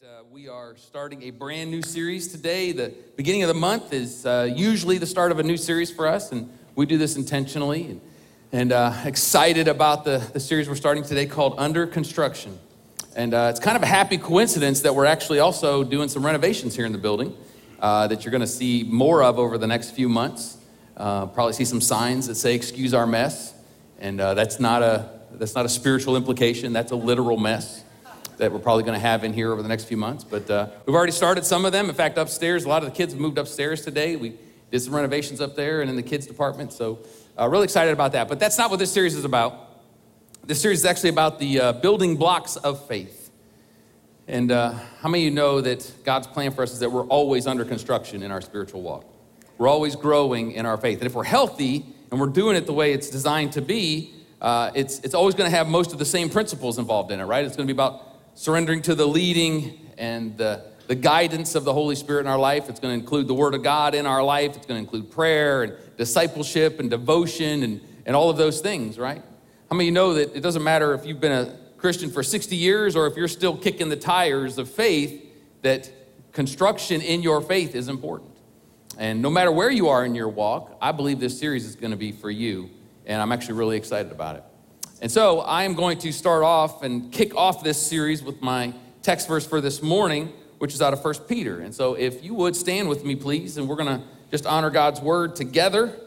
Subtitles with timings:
[0.00, 2.72] that uh, we are starting a brand new series today.
[2.72, 6.06] The beginning of the month is uh, usually the start of a new series for
[6.06, 7.84] us, and we do this intentionally.
[7.84, 8.00] And,
[8.52, 12.58] and uh, excited about the, the series we're starting today called Under Construction.
[13.14, 16.74] And uh, it's kind of a happy coincidence that we're actually also doing some renovations
[16.74, 17.36] here in the building
[17.80, 20.56] uh, that you're going to see more of over the next few months.
[20.96, 23.54] Uh, probably see some signs that say "Excuse our mess,"
[23.98, 26.72] and that's not a that's not a spiritual implication.
[26.72, 27.84] That's a literal mess
[28.42, 30.24] that we're probably going to have in here over the next few months.
[30.24, 31.88] But uh, we've already started some of them.
[31.88, 34.16] In fact, upstairs, a lot of the kids have moved upstairs today.
[34.16, 34.34] We
[34.72, 36.72] did some renovations up there and in the kids' department.
[36.72, 36.98] So,
[37.38, 38.26] uh, really excited about that.
[38.28, 39.54] But that's not what this series is about.
[40.44, 43.30] This series is actually about the uh, building blocks of faith.
[44.26, 47.06] And uh, how many of you know that God's plan for us is that we're
[47.06, 49.04] always under construction in our spiritual walk?
[49.56, 50.98] We're always growing in our faith.
[50.98, 54.72] And if we're healthy and we're doing it the way it's designed to be, uh,
[54.74, 57.44] it's, it's always going to have most of the same principles involved in it, right?
[57.44, 61.72] It's going to be about surrendering to the leading and the, the guidance of the
[61.72, 62.68] Holy Spirit in our life.
[62.68, 64.56] It's going to include the Word of God in our life.
[64.56, 68.98] It's going to include prayer and discipleship and devotion and, and all of those things,
[68.98, 69.22] right?
[69.70, 72.54] How many you know that it doesn't matter if you've been a Christian for 60
[72.54, 75.24] years or if you're still kicking the tires of faith,
[75.62, 75.90] that
[76.32, 78.30] construction in your faith is important.
[78.98, 81.90] And no matter where you are in your walk, I believe this series is going
[81.90, 82.70] to be for you.
[83.06, 84.44] And I'm actually really excited about it.
[85.02, 88.72] And so I am going to start off and kick off this series with my
[89.02, 91.58] text verse for this morning, which is out of 1 Peter.
[91.58, 94.70] And so if you would stand with me, please, and we're going to just honor
[94.70, 95.98] God's word together.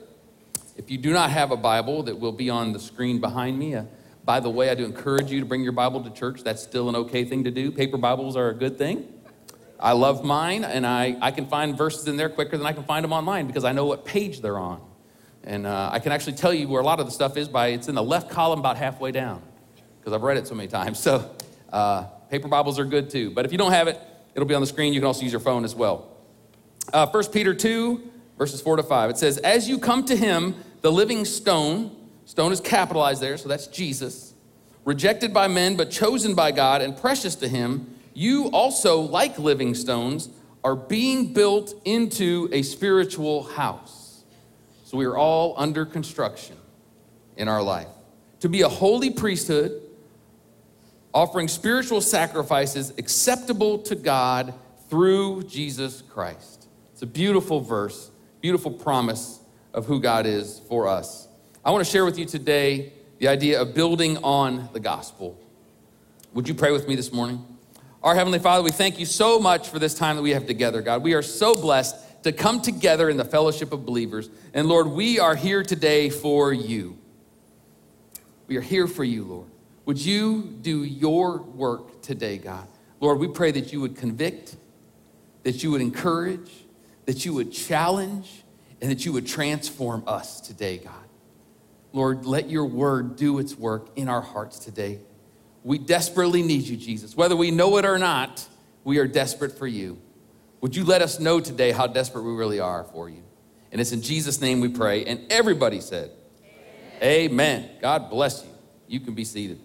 [0.77, 3.75] If you do not have a Bible, that will be on the screen behind me.
[3.75, 3.83] Uh,
[4.23, 6.45] by the way, I do encourage you to bring your Bible to church.
[6.45, 7.71] That's still an okay thing to do.
[7.71, 9.11] Paper Bibles are a good thing.
[9.77, 12.85] I love mine, and I, I can find verses in there quicker than I can
[12.85, 14.79] find them online because I know what page they're on.
[15.45, 17.67] And uh, I can actually tell you where a lot of the stuff is by
[17.67, 19.43] it's in the left column about halfway down
[19.99, 20.99] because I've read it so many times.
[21.05, 21.35] So
[21.71, 23.29] uh, paper Bibles are good too.
[23.31, 23.99] But if you don't have it,
[24.33, 24.91] it'll be on the screen.
[24.93, 26.17] You can also use your phone as well.
[26.91, 29.09] Uh, 1 Peter 2, verses 4 to 5.
[29.11, 31.95] It says, As you come to him, the living stone,
[32.25, 34.33] stone is capitalized there, so that's Jesus,
[34.83, 39.75] rejected by men, but chosen by God and precious to him, you also, like living
[39.75, 40.29] stones,
[40.63, 44.04] are being built into a spiritual house
[44.95, 46.55] so we are all under construction
[47.35, 47.89] in our life.
[48.39, 49.81] To be a holy priesthood,
[51.13, 54.53] offering spiritual sacrifices acceptable to God
[54.89, 56.69] through Jesus Christ.
[56.93, 59.41] It's a beautiful verse, beautiful promise
[59.73, 61.27] of who God is for us.
[61.65, 65.37] I want to share with you today the idea of building on the gospel.
[66.33, 67.45] Would you pray with me this morning?
[68.01, 70.81] Our Heavenly Father, we thank you so much for this time that we have together,
[70.81, 71.03] God.
[71.03, 74.31] We are so blessed to come together in the fellowship of believers.
[74.51, 76.97] And Lord, we are here today for you.
[78.47, 79.47] We are here for you, Lord.
[79.85, 82.67] Would you do your work today, God?
[82.99, 84.55] Lord, we pray that you would convict,
[85.43, 86.49] that you would encourage,
[87.05, 88.43] that you would challenge,
[88.81, 90.93] and that you would transform us today, God.
[91.93, 94.97] Lord, let your word do its work in our hearts today.
[95.63, 97.15] We desperately need you, Jesus.
[97.15, 98.47] Whether we know it or not,
[98.83, 100.01] we are desperate for you.
[100.61, 103.23] Would you let us know today how desperate we really are for you?
[103.71, 105.05] And it's in Jesus' name we pray.
[105.05, 106.11] And everybody said,
[107.01, 107.31] Amen.
[107.31, 107.69] Amen.
[107.81, 108.49] God bless you.
[108.87, 109.59] You can be seated.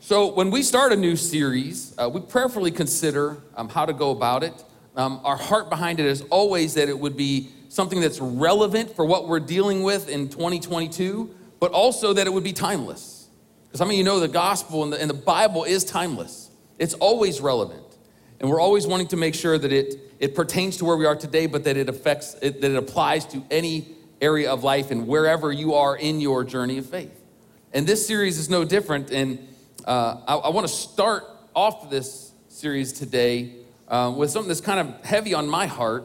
[0.00, 4.10] So, when we start a new series, uh, we prayerfully consider um, how to go
[4.10, 4.64] about it.
[4.94, 9.04] Um, our heart behind it is always that it would be something that's relevant for
[9.04, 13.28] what we're dealing with in 2022, but also that it would be timeless.
[13.64, 16.94] Because some of you know the gospel and the, and the Bible is timeless, it's
[16.94, 17.85] always relevant.
[18.40, 21.16] And we're always wanting to make sure that it, it pertains to where we are
[21.16, 25.06] today, but that it affects, it, that it applies to any area of life and
[25.06, 27.22] wherever you are in your journey of faith.
[27.72, 29.10] And this series is no different.
[29.10, 29.46] And
[29.84, 31.24] uh, I, I want to start
[31.54, 33.52] off this series today
[33.88, 36.04] uh, with something that's kind of heavy on my heart.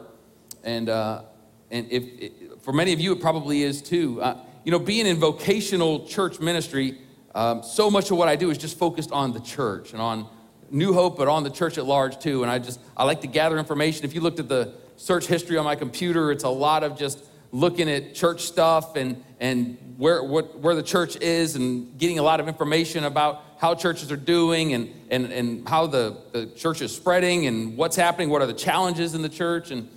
[0.63, 1.23] And, uh,
[1.69, 4.21] and if, it, for many of you, it probably is too.
[4.21, 6.97] Uh, you know, being in vocational church ministry,
[7.33, 10.27] um, so much of what I do is just focused on the church and on
[10.71, 12.43] New Hope, but on the church at large too.
[12.43, 14.05] And I just, I like to gather information.
[14.05, 17.23] If you looked at the search history on my computer, it's a lot of just
[17.51, 22.23] looking at church stuff and, and where, what, where the church is and getting a
[22.23, 26.81] lot of information about how churches are doing and, and, and how the, the church
[26.81, 29.71] is spreading and what's happening, what are the challenges in the church.
[29.71, 29.89] And,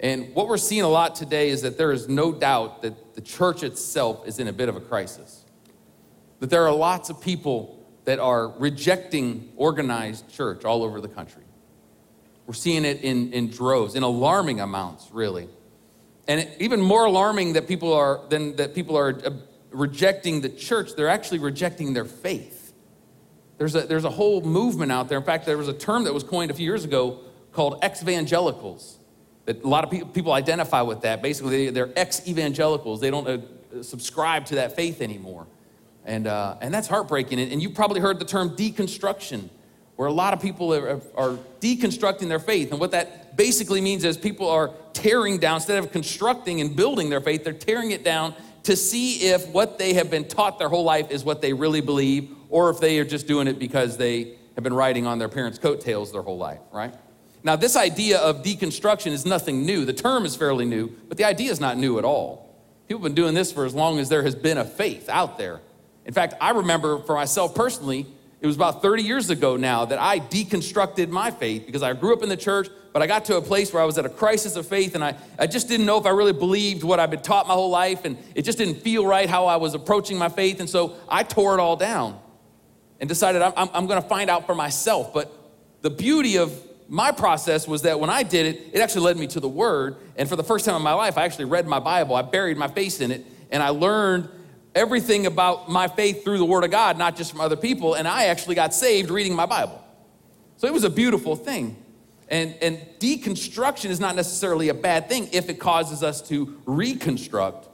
[0.00, 3.20] and what we're seeing a lot today is that there is no doubt that the
[3.20, 5.44] church itself is in a bit of a crisis.
[6.40, 7.75] That there are lots of people
[8.06, 11.42] that are rejecting organized church all over the country.
[12.46, 15.48] We're seeing it in, in droves, in alarming amounts, really.
[16.28, 19.30] And it, even more alarming that people are than that people are uh,
[19.70, 22.72] rejecting the church, they're actually rejecting their faith.
[23.58, 25.18] There's a, there's a whole movement out there.
[25.18, 27.20] In fact, there was a term that was coined a few years ago
[27.52, 28.98] called ex-evangelicals.
[29.46, 31.22] That a lot of people, people identify with that.
[31.22, 33.00] Basically, they, are ex-evangelicals.
[33.00, 35.46] They don't uh, subscribe to that faith anymore.
[36.06, 37.40] And, uh, and that's heartbreaking.
[37.40, 39.50] And, you've probably heard the term deconstruction,
[39.96, 42.70] where a lot of people are, are deconstructing their faith.
[42.70, 47.10] And what that basically means is people are tearing down, instead of constructing and building
[47.10, 50.68] their faith, they're tearing it down to see if what they have been taught their
[50.68, 53.96] whole life is what they really believe, or if they are just doing it because
[53.96, 56.94] they have been riding on their parents' coattails their whole life, right?
[57.42, 59.84] Now, this idea of deconstruction is nothing new.
[59.84, 62.56] The term is fairly new, but the idea is not new at all.
[62.88, 65.38] People have been doing this for as long as there has been a faith out
[65.38, 65.60] there.
[66.06, 68.06] In fact, I remember for myself personally,
[68.40, 72.14] it was about 30 years ago now that I deconstructed my faith because I grew
[72.14, 74.08] up in the church, but I got to a place where I was at a
[74.08, 77.10] crisis of faith and I, I just didn't know if I really believed what I've
[77.10, 80.16] been taught my whole life and it just didn't feel right how I was approaching
[80.16, 80.60] my faith.
[80.60, 82.20] And so I tore it all down
[83.00, 85.12] and decided I'm, I'm, I'm going to find out for myself.
[85.12, 85.32] But
[85.82, 86.52] the beauty of
[86.88, 89.96] my process was that when I did it, it actually led me to the Word.
[90.16, 92.14] And for the first time in my life, I actually read my Bible.
[92.14, 94.28] I buried my face in it, and I learned
[94.76, 97.94] everything about my faith through the Word of God, not just from other people.
[97.94, 99.82] And I actually got saved reading my Bible.
[100.58, 101.82] So it was a beautiful thing.
[102.28, 107.68] And, and deconstruction is not necessarily a bad thing if it causes us to reconstruct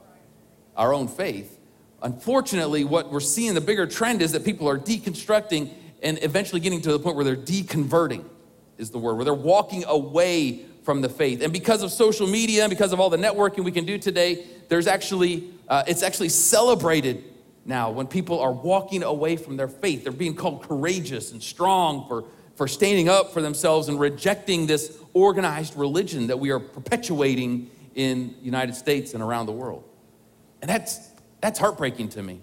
[0.77, 1.59] our own faith.
[2.01, 5.71] Unfortunately, what we're seeing, the bigger trend is that people are deconstructing
[6.01, 8.23] and eventually getting to the point where they're deconverting
[8.77, 11.41] is the word, where they're walking away from the faith.
[11.41, 14.45] And because of social media and because of all the networking we can do today,
[14.67, 17.23] there's actually, uh, it's actually celebrated
[17.65, 20.03] now when people are walking away from their faith.
[20.03, 22.25] They're being called courageous and strong for,
[22.55, 28.35] for standing up for themselves and rejecting this organized religion that we are perpetuating in
[28.43, 29.83] United States and around the world.
[30.61, 31.09] And that's,
[31.41, 32.39] that's heartbreaking to me.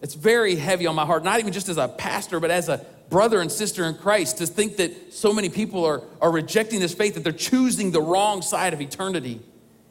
[0.00, 2.86] It's very heavy on my heart, not even just as a pastor, but as a
[3.10, 6.94] brother and sister in Christ to think that so many people are, are rejecting this
[6.94, 9.42] faith, that they're choosing the wrong side of eternity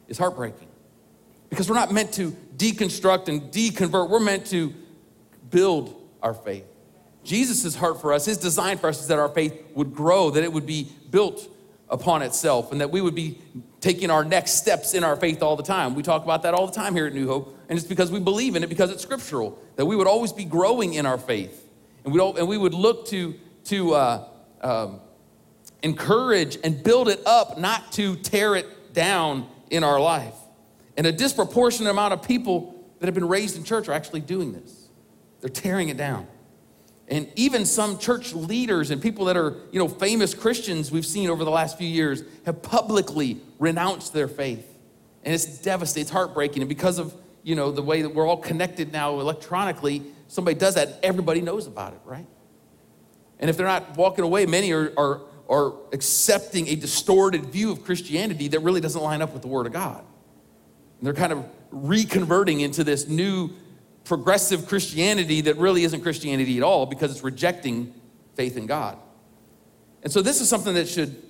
[0.08, 0.66] is heartbreaking.
[1.48, 4.72] Because we're not meant to deconstruct and deconvert, we're meant to
[5.50, 6.64] build our faith.
[7.24, 10.44] Jesus' heart for us, his design for us is that our faith would grow, that
[10.44, 11.48] it would be built
[11.88, 13.38] upon itself, and that we would be
[13.80, 15.94] taking our next steps in our faith all the time.
[15.94, 18.20] We talk about that all the time here at New Hope, and it's because we
[18.20, 21.68] believe in it, because it's scriptural, that we would always be growing in our faith.
[22.04, 24.28] And we, and we would look to, to uh,
[24.60, 25.00] um,
[25.82, 30.34] encourage and build it up, not to tear it down in our life.
[30.96, 34.52] And a disproportionate amount of people that have been raised in church are actually doing
[34.52, 34.88] this.
[35.40, 36.26] They're tearing it down.
[37.08, 41.30] And even some church leaders and people that are, you know, famous Christians we've seen
[41.30, 44.66] over the last few years have publicly renounced their faith.
[45.22, 46.62] And it's devastating, it's heartbreaking.
[46.62, 50.74] And because of, you know, the way that we're all connected now electronically, somebody does
[50.74, 52.26] that, everybody knows about it, right?
[53.38, 57.84] And if they're not walking away, many are, are, are accepting a distorted view of
[57.84, 60.04] Christianity that really doesn't line up with the Word of God.
[61.02, 63.50] They're kind of reconverting into this new
[64.04, 67.92] progressive Christianity that really isn't Christianity at all because it's rejecting
[68.34, 68.98] faith in God.
[70.02, 71.22] And so this is something that should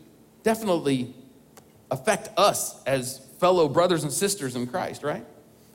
[0.43, 1.15] definitely
[1.91, 5.25] affect us as fellow brothers and sisters in Christ, right?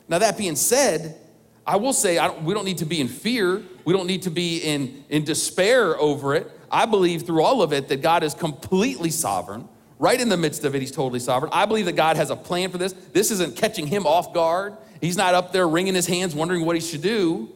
[0.08, 1.18] Now, that being said,
[1.66, 3.62] I will say I don't, we don't need to be in fear.
[3.84, 6.50] We don't need to be in, in despair over it.
[6.70, 9.68] I believe through all of it that God is completely sovereign.
[10.02, 11.52] Right in the midst of it, He's totally sovereign.
[11.54, 12.92] I believe that God has a plan for this.
[13.12, 14.76] This isn't catching Him off guard.
[15.00, 17.48] He's not up there wringing His hands, wondering what He should do.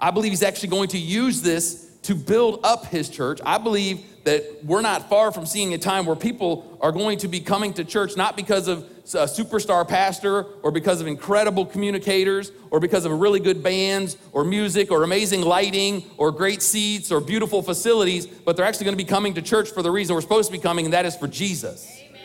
[0.00, 3.38] I believe He's actually going to use this to build up His church.
[3.46, 7.28] I believe that we're not far from seeing a time where people are going to
[7.28, 12.52] be coming to church not because of a superstar pastor or because of incredible communicators
[12.70, 17.20] or because of really good bands or music or amazing lighting or great seats or
[17.20, 20.20] beautiful facilities, but they're actually going to be coming to church for the reason we're
[20.20, 21.90] supposed to be coming, and that is for Jesus.
[22.08, 22.20] Amen.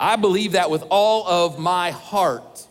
[0.00, 2.66] I believe that with all of my heart.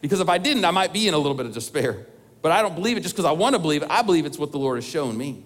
[0.00, 2.06] Because if I didn't, I might be in a little bit of despair.
[2.42, 3.90] But I don't believe it just because I want to believe it.
[3.90, 5.44] I believe it's what the Lord has shown me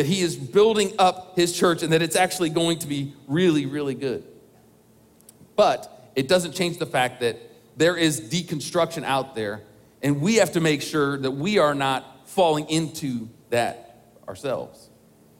[0.00, 3.66] that he is building up his church and that it's actually going to be really,
[3.66, 4.24] really good.
[5.56, 7.38] But it doesn't change the fact that
[7.76, 9.62] there is deconstruction out there,
[10.02, 14.88] and we have to make sure that we are not falling into that ourselves.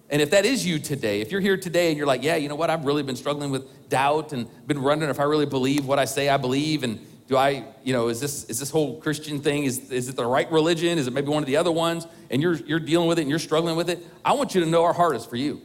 [0.09, 2.49] And if that is you today, if you're here today and you're like, yeah, you
[2.49, 5.87] know what, I've really been struggling with doubt and been wondering if I really believe
[5.87, 6.99] what I say I believe, and
[7.29, 10.27] do I, you know, is this is this whole Christian thing, is, is it the
[10.27, 10.99] right religion?
[10.99, 12.09] Is it maybe one of the other ones?
[12.29, 14.05] And you're you're dealing with it and you're struggling with it.
[14.25, 15.61] I want you to know our heart is for you.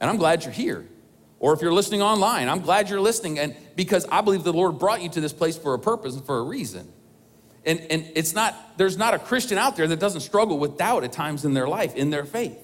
[0.00, 0.86] And I'm glad you're here.
[1.42, 3.40] Or if you're listening online, I'm glad you're listening.
[3.40, 6.24] And because I believe the Lord brought you to this place for a purpose and
[6.24, 6.90] for a reason.
[7.66, 11.02] And, and it's not, there's not a Christian out there that doesn't struggle with doubt
[11.02, 12.56] at times in their life, in their faith.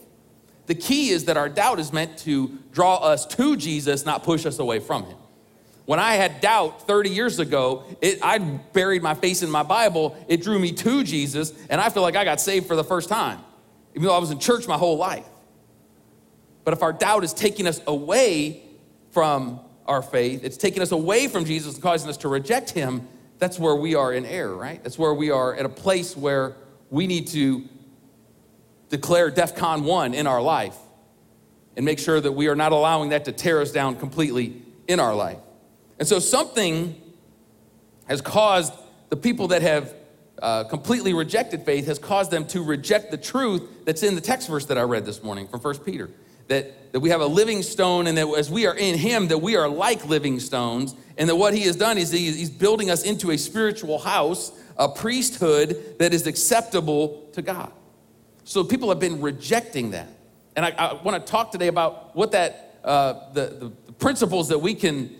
[0.66, 4.46] The key is that our doubt is meant to draw us to Jesus, not push
[4.46, 5.16] us away from him.
[5.84, 10.16] When I had doubt 30 years ago, it, I buried my face in my Bible.
[10.28, 13.08] It drew me to Jesus, and I feel like I got saved for the first
[13.08, 13.40] time,
[13.96, 15.26] even though I was in church my whole life.
[16.62, 18.67] But if our doubt is taking us away
[19.18, 23.08] from our faith, it's taking us away from Jesus and causing us to reject him,
[23.40, 24.80] that's where we are in error, right?
[24.80, 26.54] That's where we are at a place where
[26.88, 27.64] we need to
[28.90, 30.76] declare DEFCON 1 in our life
[31.76, 35.00] and make sure that we are not allowing that to tear us down completely in
[35.00, 35.40] our life.
[35.98, 36.94] And so something
[38.06, 38.72] has caused
[39.08, 39.94] the people that have
[40.40, 44.46] uh, completely rejected faith has caused them to reject the truth that's in the text
[44.48, 46.08] verse that I read this morning from 1 Peter.
[46.48, 49.38] That, that we have a living stone and that as we are in him, that
[49.38, 50.94] we are like living stones.
[51.16, 54.52] And that what he has done is he, he's building us into a spiritual house,
[54.76, 57.72] a priesthood that is acceptable to God.
[58.44, 60.08] So people have been rejecting that.
[60.56, 64.58] And I, I want to talk today about what that, uh, the, the principles that
[64.58, 65.14] we can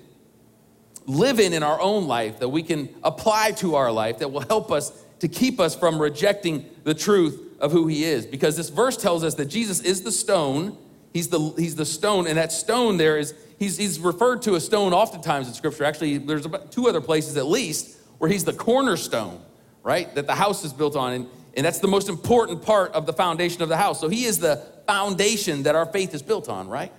[1.07, 4.41] live in in our own life, that we can apply to our life, that will
[4.41, 8.25] help us to keep us from rejecting the truth of who he is.
[8.25, 10.77] Because this verse tells us that Jesus is the stone.
[11.13, 14.61] He's the, he's the stone, and that stone there is, he's, he's referred to a
[14.61, 15.85] stone oftentimes in Scripture.
[15.85, 19.41] Actually, there's about two other places at least where he's the cornerstone,
[19.83, 20.15] right?
[20.15, 21.13] That the house is built on.
[21.13, 24.01] And, and that's the most important part of the foundation of the house.
[24.01, 26.93] So he is the foundation that our faith is built on, right?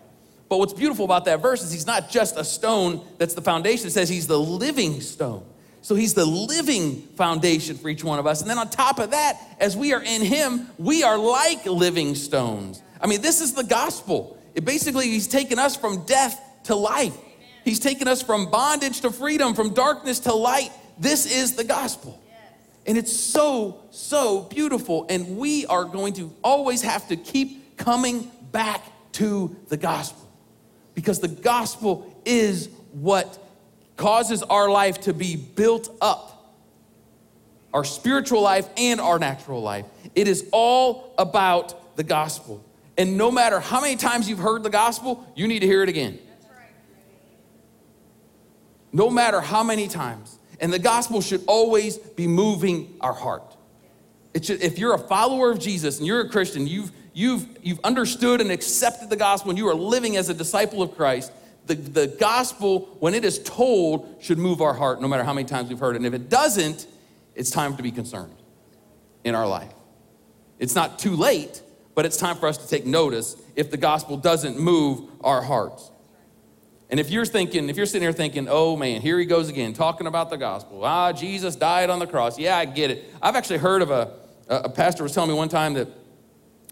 [0.49, 3.87] But what's beautiful about that verse is he's not just a stone that's the foundation.
[3.87, 5.45] It says he's the living stone.
[5.81, 8.41] So he's the living foundation for each one of us.
[8.41, 12.15] And then on top of that, as we are in him, we are like living
[12.15, 12.81] stones.
[13.00, 14.38] I mean, this is the gospel.
[14.56, 17.18] It basically, he's taken us from death to life.
[17.63, 20.72] He's taken us from bondage to freedom, from darkness to light.
[20.98, 22.22] This is the gospel.
[22.86, 25.06] And it's so, so beautiful.
[25.10, 30.27] And we are going to always have to keep coming back to the gospel
[30.96, 33.38] because the gospel is what
[33.96, 36.39] causes our life to be built up
[37.74, 39.86] our spiritual life and our natural life.
[40.15, 42.65] It is all about the gospel.
[43.00, 45.89] And no matter how many times you've heard the gospel, you need to hear it
[45.89, 46.20] again.
[48.91, 50.38] No matter how many times.
[50.60, 53.56] And the gospel should always be moving our heart.
[54.41, 58.41] Should, if you're a follower of Jesus and you're a Christian, you've you've, you've understood
[58.41, 61.32] and accepted the gospel, and you are living as a disciple of Christ,
[61.68, 65.48] the, the gospel, when it is told, should move our heart no matter how many
[65.48, 65.98] times we've heard it.
[65.98, 66.88] And if it doesn't,
[67.36, 68.36] it's time to be concerned
[69.24, 69.74] in our life.
[70.60, 71.62] It's not too late,
[71.96, 75.91] but it's time for us to take notice if the gospel doesn't move our hearts.
[76.89, 79.74] And if you're thinking, if you're sitting here thinking, oh man, here he goes again,
[79.74, 80.84] talking about the gospel.
[80.84, 82.39] Ah, Jesus died on the cross.
[82.39, 83.13] Yeah, I get it.
[83.22, 84.12] I've actually heard of a,
[84.48, 85.88] a pastor was telling me one time that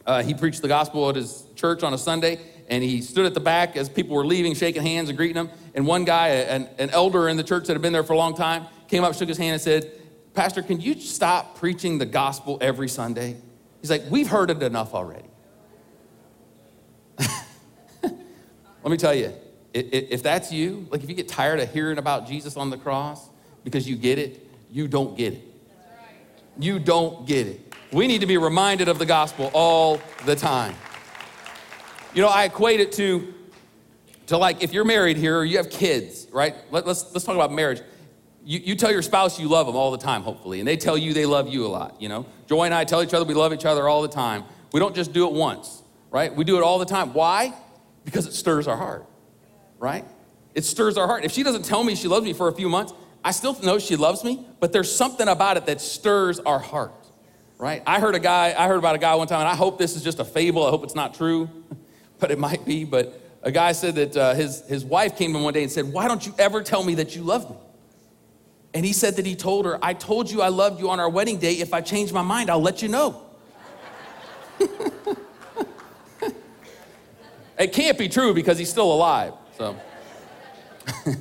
[0.06, 3.34] uh, he preached the gospel at his church on a Sunday, and he stood at
[3.34, 5.50] the back as people were leaving, shaking hands and greeting them.
[5.76, 8.18] And one guy, an, an elder in the church that had been there for a
[8.18, 9.92] long time, came up, shook his hand, and said,
[10.34, 13.38] Pastor, can you stop preaching the gospel every Sunday?
[13.90, 15.30] He's like, We've heard it enough already.
[18.04, 18.12] Let
[18.84, 19.34] me tell you,
[19.74, 23.30] if that's you, like if you get tired of hearing about Jesus on the cross
[23.64, 25.44] because you get it, you don't get it.
[26.60, 27.74] You don't get it.
[27.94, 30.76] We need to be reminded of the gospel all the time.
[32.14, 33.34] You know, I equate it to,
[34.28, 36.56] to like if you're married here or you have kids, right?
[36.72, 37.82] Let, let's, let's talk about marriage.
[38.48, 40.98] You, you tell your spouse you love them all the time, hopefully, and they tell
[40.98, 42.26] you they love you a lot, you know?
[42.48, 44.46] Joy and I tell each other we love each other all the time.
[44.72, 46.34] We don't just do it once, right?
[46.34, 47.14] We do it all the time.
[47.14, 47.54] Why?
[48.06, 49.06] Because it stirs our heart,
[49.80, 50.06] right?
[50.56, 51.26] It stirs our heart.
[51.26, 53.80] If she doesn't tell me she loves me for a few months, I still know
[53.80, 56.94] she loves me, but there's something about it that stirs our heart
[57.58, 57.82] right?
[57.88, 59.96] I heard a guy, I heard about a guy one time, and I hope this
[59.96, 60.66] is just a fable.
[60.66, 61.50] I hope it's not true,
[62.20, 62.84] but it might be.
[62.84, 65.92] But a guy said that uh, his, his wife came in one day and said,
[65.92, 67.58] Why don't you ever tell me that you love me?
[68.78, 71.10] And he said that he told her, I told you I loved you on our
[71.10, 71.54] wedding day.
[71.54, 73.24] If I change my mind, I'll let you know.
[77.58, 79.34] it can't be true because he's still alive.
[79.58, 79.76] So.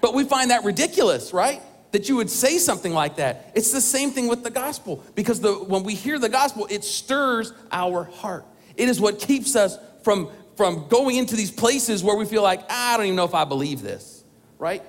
[0.00, 1.60] but we find that ridiculous, right?
[1.90, 3.52] that you would say something like that.
[3.54, 6.84] It's the same thing with the gospel because the, when we hear the gospel, it
[6.84, 8.46] stirs our heart.
[8.78, 12.62] It is what keeps us from, from going into these places where we feel like,
[12.70, 14.24] I don't even know if I believe this,
[14.58, 14.82] right?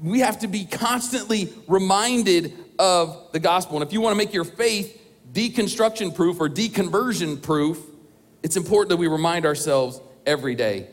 [0.00, 3.76] We have to be constantly reminded of the gospel.
[3.76, 7.82] And if you want to make your faith deconstruction proof or deconversion proof,
[8.42, 10.88] it's important that we remind ourselves every day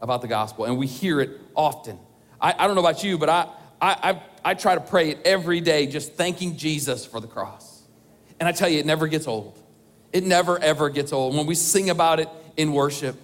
[0.00, 1.98] about the gospel and we hear it often.
[2.40, 3.48] I, I don't know about you, but I,
[3.80, 7.82] I, I, I try to pray it every day, just thanking Jesus for the cross.
[8.38, 9.58] And I tell you, it never gets old.
[10.12, 11.34] It never, ever gets old.
[11.34, 13.16] When we sing about it in worship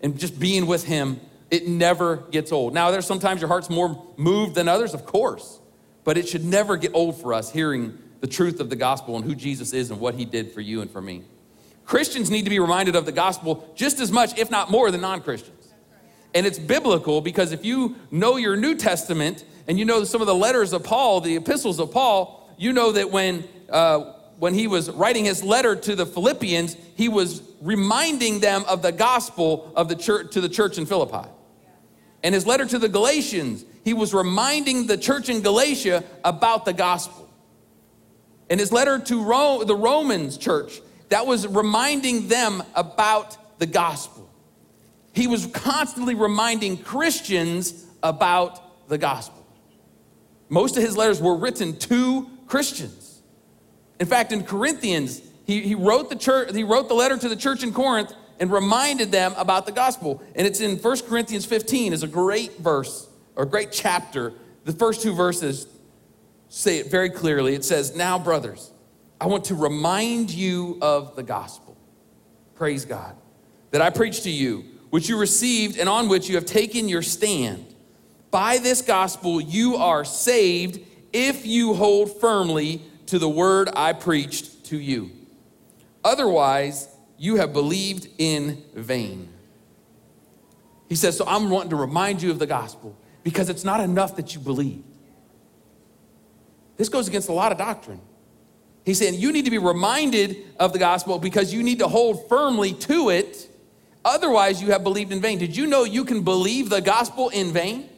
[0.00, 1.20] and just being with Him,
[1.52, 2.72] it never gets old.
[2.72, 5.60] Now, there's sometimes your heart's more moved than others, of course,
[6.02, 9.24] but it should never get old for us hearing the truth of the gospel and
[9.24, 11.22] who Jesus is and what He did for you and for me.
[11.84, 15.02] Christians need to be reminded of the gospel just as much, if not more, than
[15.02, 15.74] non Christians.
[16.34, 20.26] And it's biblical because if you know your New Testament and you know some of
[20.26, 24.66] the letters of Paul, the epistles of Paul, you know that when, uh, when he
[24.66, 29.90] was writing his letter to the Philippians, he was reminding them of the gospel of
[29.90, 31.28] the church to the church in Philippi.
[32.22, 36.72] And his letter to the Galatians, he was reminding the church in Galatia about the
[36.72, 37.28] gospel.
[38.48, 44.30] In his letter to Rome, the Romans church, that was reminding them about the gospel.
[45.14, 49.46] He was constantly reminding Christians about the gospel.
[50.48, 53.22] Most of his letters were written to Christians.
[53.98, 57.36] In fact, in Corinthians, he, he, wrote the church, he wrote the letter to the
[57.36, 60.20] church in Corinth and reminded them about the gospel.
[60.34, 64.32] And it's in 1 Corinthians 15 is a great verse or great chapter.
[64.64, 65.68] The first two verses
[66.48, 67.54] say it very clearly.
[67.54, 68.72] It says, Now, brothers,
[69.20, 71.76] I want to remind you of the gospel.
[72.56, 73.14] Praise God.
[73.70, 77.02] That I preached to you, which you received and on which you have taken your
[77.02, 77.72] stand.
[78.32, 80.80] By this gospel, you are saved
[81.12, 85.12] if you hold firmly to the word I preached to you.
[86.02, 86.88] Otherwise,
[87.18, 89.28] you have believed in vain.
[90.88, 94.16] He says, So I'm wanting to remind you of the gospel because it's not enough
[94.16, 94.82] that you believe.
[96.76, 98.00] This goes against a lot of doctrine.
[98.84, 102.28] He's saying you need to be reminded of the gospel because you need to hold
[102.28, 103.48] firmly to it.
[104.04, 105.38] Otherwise, you have believed in vain.
[105.38, 107.88] Did you know you can believe the gospel in vain?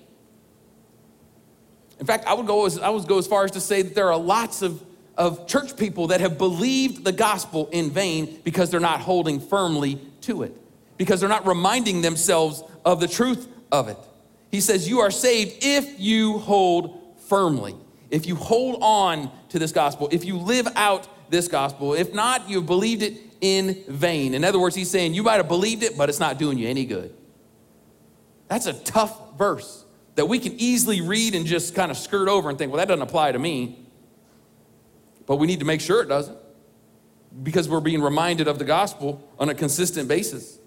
[1.98, 3.94] In fact, I would go as, I would go as far as to say that
[3.94, 4.84] there are lots of,
[5.16, 10.00] of church people that have believed the gospel in vain because they're not holding firmly
[10.22, 10.56] to it,
[10.96, 13.98] because they're not reminding themselves of the truth of it.
[14.50, 17.74] He says, You are saved if you hold firmly
[18.14, 21.94] if you hold on to this gospel, if you live out this gospel.
[21.94, 24.34] If not, you've believed it in vain.
[24.34, 26.68] In other words, he's saying you might have believed it, but it's not doing you
[26.68, 27.12] any good.
[28.46, 29.84] That's a tough verse
[30.14, 32.86] that we can easily read and just kind of skirt over and think, well, that
[32.86, 33.83] doesn't apply to me.
[35.26, 36.38] But we need to make sure it doesn't
[37.42, 40.58] because we're being reminded of the gospel on a consistent basis.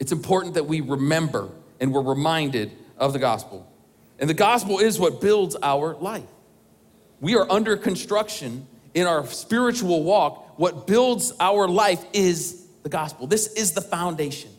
[0.00, 1.50] It's important that we remember
[1.80, 3.70] and we're reminded of the gospel.
[4.18, 6.24] And the gospel is what builds our life.
[7.20, 10.58] We are under construction in our spiritual walk.
[10.58, 13.26] What builds our life is the gospel.
[13.26, 14.50] This is the foundation.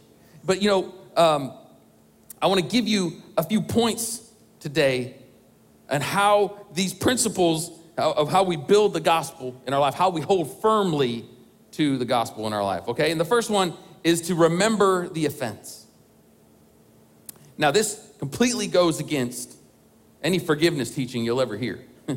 [0.44, 1.54] But you know, um,
[2.42, 4.22] I want to give you a few points
[4.60, 5.16] today
[5.90, 10.22] and how these principles of how we build the gospel in our life, how we
[10.22, 11.26] hold firmly
[11.72, 13.12] to the gospel in our life, okay?
[13.12, 15.86] And the first one is to remember the offense.
[17.58, 19.56] Now, this completely goes against
[20.24, 21.86] any forgiveness teaching you'll ever hear.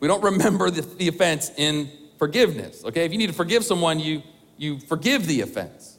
[0.00, 3.04] we don't remember the, the, offense in forgiveness, okay?
[3.04, 4.22] If you need to forgive someone, you,
[4.56, 5.98] you forgive the offense.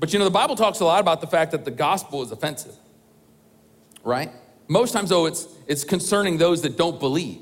[0.00, 2.30] But you know, the Bible talks a lot about the fact that the gospel is
[2.30, 2.76] offensive,
[4.02, 4.30] right?
[4.68, 7.40] Most times, though, it's, it's concerning those that don't believe.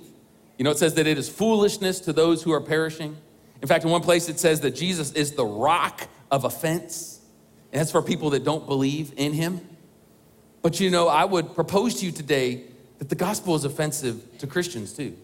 [0.59, 3.17] You know, it says that it is foolishness to those who are perishing.
[3.61, 7.21] In fact, in one place, it says that Jesus is the rock of offense.
[7.73, 9.61] And that's for people that don't believe in him.
[10.63, 12.65] But you know, I would propose to you today
[12.99, 15.17] that the gospel is offensive to Christians too.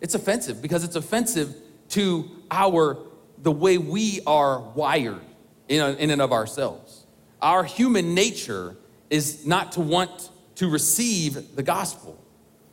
[0.00, 1.54] It's offensive because it's offensive
[1.90, 2.98] to our
[3.42, 5.20] the way we are wired
[5.68, 7.04] in, in and of ourselves.
[7.40, 8.76] Our human nature
[9.08, 10.29] is not to want
[10.60, 12.22] to receive the gospel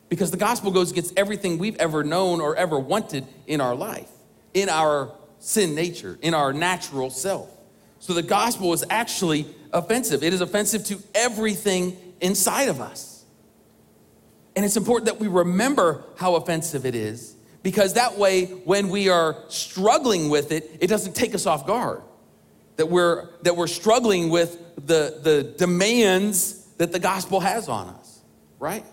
[0.09, 4.09] because the gospel goes against everything we've ever known or ever wanted in our life,
[4.53, 7.49] in our sin nature, in our natural self.
[7.99, 10.21] So the gospel is actually offensive.
[10.21, 13.23] It is offensive to everything inside of us.
[14.57, 19.07] And it's important that we remember how offensive it is because that way, when we
[19.07, 22.01] are struggling with it, it doesn't take us off guard.
[22.75, 28.21] That we're, that we're struggling with the, the demands that the gospel has on us,
[28.59, 28.85] right?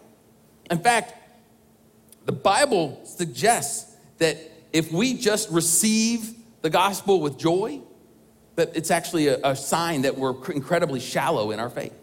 [0.71, 1.15] In fact,
[2.25, 4.39] the Bible suggests that
[4.73, 7.81] if we just receive the gospel with joy,
[8.57, 11.95] that it's actually a, a sign that we're incredibly shallow in our faith.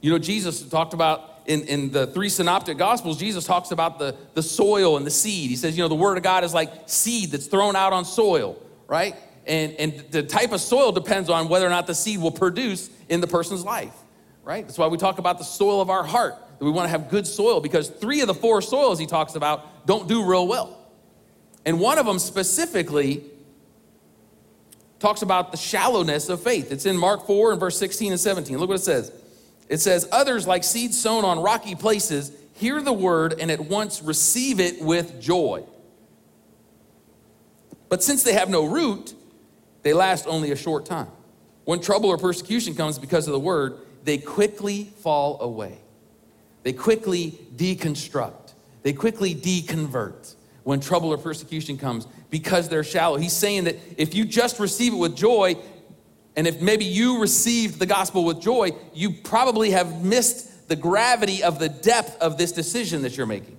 [0.00, 4.16] You know, Jesus talked about in, in the three synoptic gospels, Jesus talks about the,
[4.34, 5.50] the soil and the seed.
[5.50, 8.04] He says, you know, the word of God is like seed that's thrown out on
[8.04, 9.14] soil, right?
[9.46, 12.90] And, and the type of soil depends on whether or not the seed will produce
[13.08, 13.94] in the person's life,
[14.46, 14.64] right?
[14.64, 17.10] That's why we talk about the soil of our heart, that we want to have
[17.10, 20.78] good soil because three of the four soils he talks about don't do real well.
[21.66, 23.24] And one of them specifically
[25.00, 26.70] talks about the shallowness of faith.
[26.70, 28.56] It's in Mark 4 and verse 16 and 17.
[28.56, 29.10] Look what it says.
[29.68, 34.00] It says, Others, like seeds sown on rocky places, hear the word and at once
[34.00, 35.64] receive it with joy.
[37.88, 39.12] But since they have no root,
[39.82, 41.08] they last only a short time.
[41.64, 45.78] When trouble or persecution comes because of the word, they quickly fall away.
[46.62, 48.54] They quickly deconstruct.
[48.84, 53.16] They quickly deconvert when trouble or persecution comes because they're shallow.
[53.16, 55.56] He's saying that if you just receive it with joy,
[56.36, 61.42] and if maybe you received the gospel with joy, you probably have missed the gravity
[61.42, 63.55] of the depth of this decision that you're making.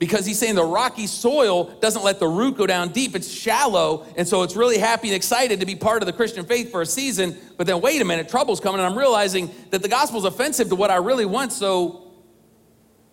[0.00, 4.06] Because he's saying the rocky soil doesn't let the root go down deep, it's shallow.
[4.16, 6.80] And so it's really happy and excited to be part of the Christian faith for
[6.80, 7.36] a season.
[7.58, 10.74] But then wait a minute, trouble's coming, and I'm realizing that the gospel's offensive to
[10.74, 11.52] what I really want.
[11.52, 12.10] So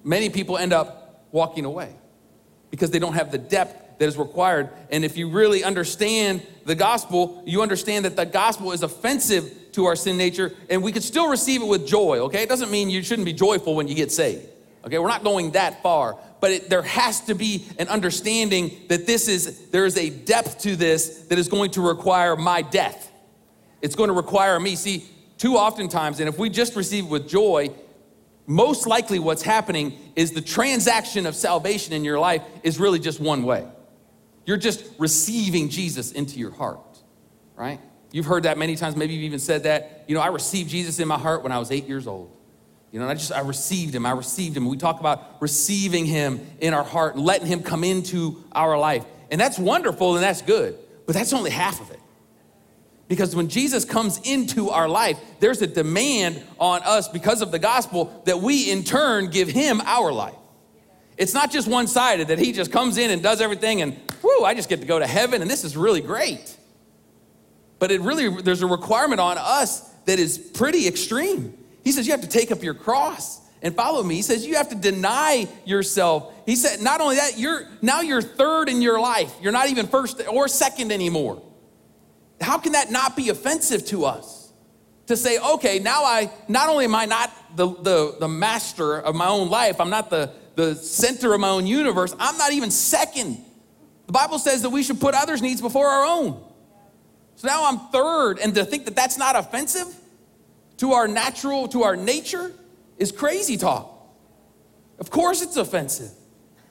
[0.04, 1.93] many people end up walking away
[2.71, 4.69] because they don't have the depth that is required.
[4.89, 9.86] And if you really understand the gospel, you understand that the gospel is offensive to
[9.86, 12.43] our sin nature, and we could still receive it with joy, okay?
[12.43, 14.47] It doesn't mean you shouldn't be joyful when you get saved,
[14.86, 14.97] okay?
[14.97, 19.28] We're not going that far, but it, there has to be an understanding that this
[19.28, 23.12] is, there is a depth to this that is going to require my death.
[23.82, 24.76] It's going to require me.
[24.76, 25.06] See,
[25.38, 27.71] too oftentimes, and if we just receive with joy,
[28.45, 33.19] most likely what's happening is the transaction of salvation in your life is really just
[33.19, 33.67] one way.
[34.45, 37.00] You're just receiving Jesus into your heart,
[37.56, 37.82] right?
[38.12, 38.95] You've heard that many times.
[38.95, 40.06] Maybe you've even said that.
[40.08, 42.37] You know, I received Jesus in my heart when I was eight years old.
[42.91, 44.06] You know, I just, I received him.
[44.06, 44.67] I received him.
[44.67, 49.06] We talk about receiving him in our heart and letting him come into our life.
[49.30, 52.00] And that's wonderful and that's good, but that's only half of it.
[53.08, 57.60] Because when Jesus comes into our life, there's a demand on us because of the
[57.60, 60.36] gospel that we in turn give him our life.
[61.17, 64.43] It's not just one sided that he just comes in and does everything and, whoo,
[64.43, 66.56] I just get to go to heaven and this is really great.
[67.80, 71.57] But it really, there's a requirement on us that is pretty extreme.
[71.88, 74.15] He says, You have to take up your cross and follow me.
[74.15, 76.34] He says, You have to deny yourself.
[76.45, 79.34] He said, Not only that, you're now you're third in your life.
[79.41, 81.41] You're not even first or second anymore.
[82.41, 84.52] How can that not be offensive to us?
[85.06, 89.15] To say, okay, now I not only am I not the, the, the master of
[89.15, 92.69] my own life, I'm not the, the center of my own universe, I'm not even
[92.69, 93.38] second.
[94.08, 96.43] The Bible says that we should put others' needs before our own.
[97.38, 99.88] So now I'm third, and to think that that's not offensive
[100.77, 102.51] to our natural, to our nature,
[102.97, 103.93] is crazy talk.
[104.99, 106.11] Of course it's offensive,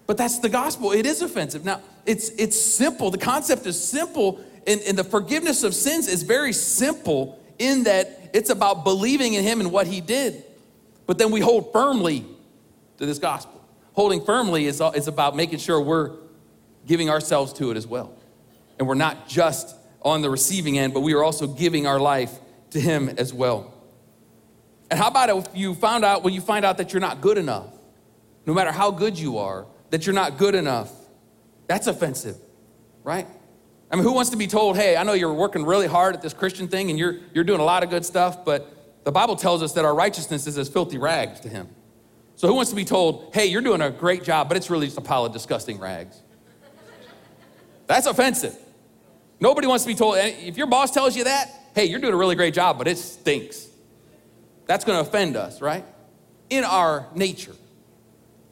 [0.07, 0.93] but that's the gospel.
[0.93, 1.65] It is offensive.
[1.65, 3.11] Now, it's, it's simple.
[3.11, 8.31] The concept is simple and, and the forgiveness of sins is very simple in that
[8.33, 10.45] it's about believing in Him and what He did.
[11.07, 12.25] But then we hold firmly
[12.99, 13.65] to this gospel.
[13.93, 16.13] Holding firmly is, is about making sure we're
[16.87, 18.13] giving ourselves to it as well.
[18.79, 22.33] And we're not just on the receiving end, but we are also giving our life
[22.71, 23.73] to Him as well.
[24.91, 27.39] And how about if you found out when you find out that you're not good
[27.39, 27.69] enough,
[28.47, 30.93] no matter how good you are, that you're not good enough?
[31.67, 32.37] That's offensive,
[33.03, 33.27] right?
[33.91, 36.23] I mean, who wants to be told, hey, I know you're working really hard at
[36.23, 39.37] this Christian thing and you're, you're doing a lot of good stuff, but the Bible
[39.37, 41.69] tells us that our righteousness is as filthy rags to Him.
[42.35, 44.87] So who wants to be told, hey, you're doing a great job, but it's really
[44.87, 46.21] just a pile of disgusting rags?
[47.87, 48.57] That's offensive.
[49.39, 52.15] Nobody wants to be told, eh, if your boss tells you that, hey, you're doing
[52.15, 53.69] a really great job, but it stinks.
[54.67, 55.85] That's going to offend us, right?
[56.51, 57.55] In our nature.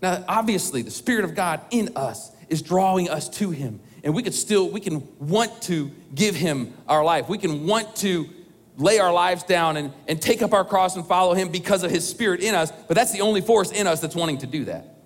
[0.00, 3.81] Now, obviously, the Spirit of God in us is drawing us to Him.
[4.05, 7.29] And we could still we can want to give him our life.
[7.29, 8.29] We can want to
[8.77, 11.90] lay our lives down and, and take up our cross and follow him because of
[11.90, 12.70] his spirit in us.
[12.70, 14.96] But that's the only force in us that's wanting to do that.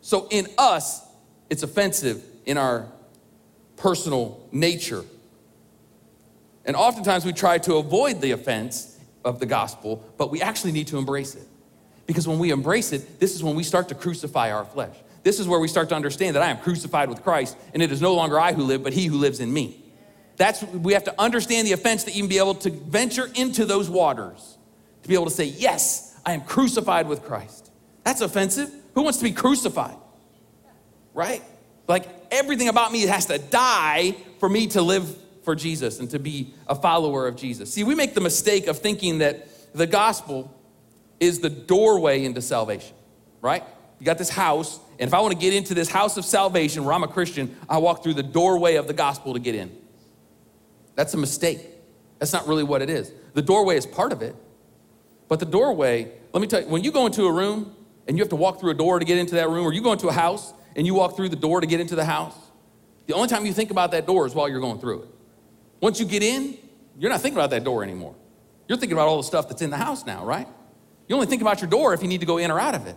[0.00, 1.06] So in us
[1.50, 2.86] it's offensive in our
[3.76, 5.04] personal nature.
[6.64, 8.91] And oftentimes we try to avoid the offense
[9.24, 11.46] of the gospel but we actually need to embrace it
[12.06, 15.38] because when we embrace it this is when we start to crucify our flesh this
[15.38, 18.00] is where we start to understand that I am crucified with Christ, and it is
[18.00, 19.78] no longer I who live, but He who lives in me.
[20.36, 23.88] That's we have to understand the offense to even be able to venture into those
[23.88, 24.58] waters,
[25.02, 27.70] to be able to say, Yes, I am crucified with Christ.
[28.04, 28.70] That's offensive.
[28.94, 29.96] Who wants to be crucified?
[31.14, 31.42] Right?
[31.86, 36.18] Like everything about me has to die for me to live for Jesus and to
[36.18, 37.72] be a follower of Jesus.
[37.72, 40.54] See, we make the mistake of thinking that the gospel
[41.20, 42.94] is the doorway into salvation,
[43.40, 43.62] right?
[43.98, 46.84] You got this house, and if I want to get into this house of salvation
[46.84, 49.76] where I'm a Christian, I walk through the doorway of the gospel to get in.
[50.94, 51.60] That's a mistake.
[52.18, 53.12] That's not really what it is.
[53.34, 54.36] The doorway is part of it.
[55.28, 57.74] But the doorway, let me tell you, when you go into a room
[58.06, 59.82] and you have to walk through a door to get into that room, or you
[59.82, 62.36] go into a house and you walk through the door to get into the house,
[63.06, 65.08] the only time you think about that door is while you're going through it.
[65.82, 66.56] Once you get in,
[66.96, 68.14] you're not thinking about that door anymore.
[68.68, 70.46] You're thinking about all the stuff that's in the house now, right?
[71.08, 72.86] You only think about your door if you need to go in or out of
[72.86, 72.96] it.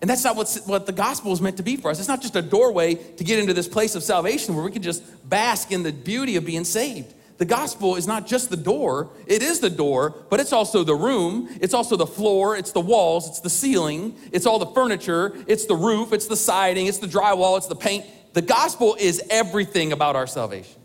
[0.00, 1.98] And that's not what's, what the gospel is meant to be for us.
[1.98, 4.82] It's not just a doorway to get into this place of salvation where we can
[4.82, 7.14] just bask in the beauty of being saved.
[7.36, 10.94] The gospel is not just the door, it is the door, but it's also the
[10.94, 15.34] room, it's also the floor, it's the walls, it's the ceiling, it's all the furniture,
[15.46, 18.06] it's the roof, it's the siding, it's the drywall, it's the paint.
[18.32, 20.83] The gospel is everything about our salvation.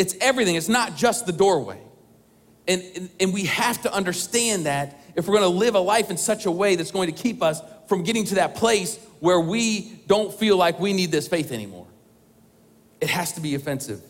[0.00, 1.78] It's everything, it's not just the doorway.
[2.66, 6.08] And, and, and we have to understand that if we're going to live a life
[6.08, 9.38] in such a way that's going to keep us from getting to that place where
[9.38, 11.86] we don't feel like we need this faith anymore.
[13.02, 14.00] It has to be offensive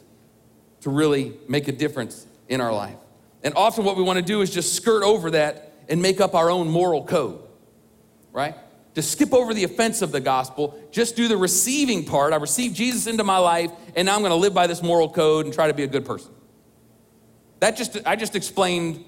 [0.82, 2.94] to really make a difference in our life.
[3.42, 6.36] And often what we want to do is just skirt over that and make up
[6.36, 7.40] our own moral code,
[8.32, 8.54] right?
[8.94, 12.32] To skip over the offense of the gospel, just do the receiving part.
[12.32, 15.08] I received Jesus into my life, and now I'm going to live by this moral
[15.08, 16.32] code and try to be a good person.
[17.60, 19.04] That just, I just explained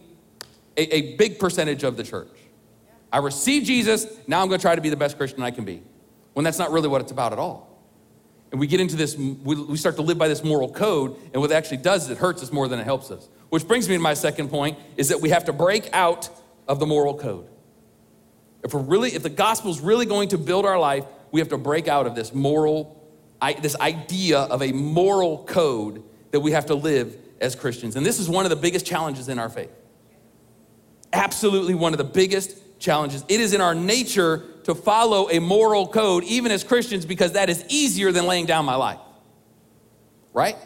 [0.77, 2.31] a, a big percentage of the church.
[3.13, 5.65] I received Jesus, now I'm going to try to be the best Christian I can
[5.65, 5.83] be.
[6.35, 7.69] When that's not really what it's about at all.
[8.53, 11.51] And we get into this, we start to live by this moral code, and what
[11.51, 13.29] it actually does is it hurts us more than it helps us.
[13.49, 16.31] Which brings me to my second point is that we have to break out
[16.69, 17.49] of the moral code.
[18.65, 21.49] If we're really, if the gospel is really going to build our life, we have
[21.49, 23.03] to break out of this moral,
[23.61, 27.97] this idea of a moral code that we have to live as Christians.
[27.97, 29.71] And this is one of the biggest challenges in our faith.
[31.13, 33.25] Absolutely one of the biggest challenges.
[33.29, 37.51] It is in our nature to follow a moral code, even as Christians, because that
[37.51, 38.99] is easier than laying down my life.
[40.33, 40.57] Right?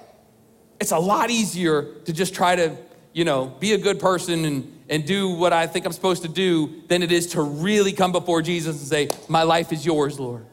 [0.81, 2.77] It's a lot easier to just try to,
[3.17, 6.29] you know, be a good person and, and do what I think I'm supposed to
[6.29, 10.21] do than it is to really come before Jesus and say, My life is yours,
[10.21, 10.45] Lord.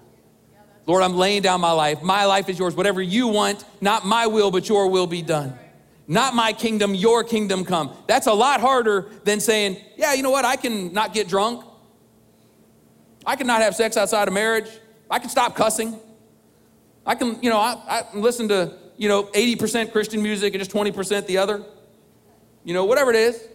[0.85, 2.01] Lord, I'm laying down my life.
[2.01, 2.73] My life is yours.
[2.73, 5.59] Whatever you want, not my will, but your will be done.
[6.07, 7.93] Not my kingdom, your kingdom come.
[8.07, 10.45] That's a lot harder than saying, yeah, you know what?
[10.45, 11.65] I can not get drunk.
[13.25, 14.69] I can not have sex outside of marriage.
[15.11, 15.99] I can stop cussing.
[17.05, 20.71] I can, you know, I, I listen to, you know, 80% Christian music and just
[20.71, 21.65] 20% the other.
[22.63, 23.47] You know, whatever it is.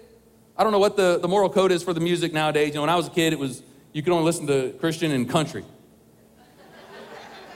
[0.56, 2.68] I don't know what the, the moral code is for the music nowadays.
[2.68, 5.12] You know, when I was a kid, it was you could only listen to Christian
[5.12, 5.64] and country.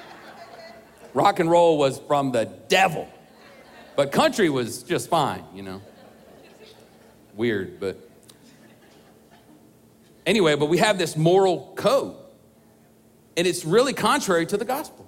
[1.15, 3.09] Rock and roll was from the devil.
[3.97, 5.83] But country was just fine, you know.
[7.35, 7.97] Weird, but
[10.27, 12.17] anyway, but we have this moral code.
[13.37, 15.02] And it's really contrary to the gospel.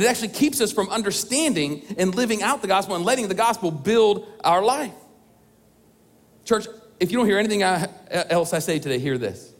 [0.00, 3.70] It actually keeps us from understanding and living out the gospel and letting the gospel
[3.70, 4.94] build our life.
[6.44, 6.66] Church,
[6.98, 9.52] if you don't hear anything else I say today, hear this.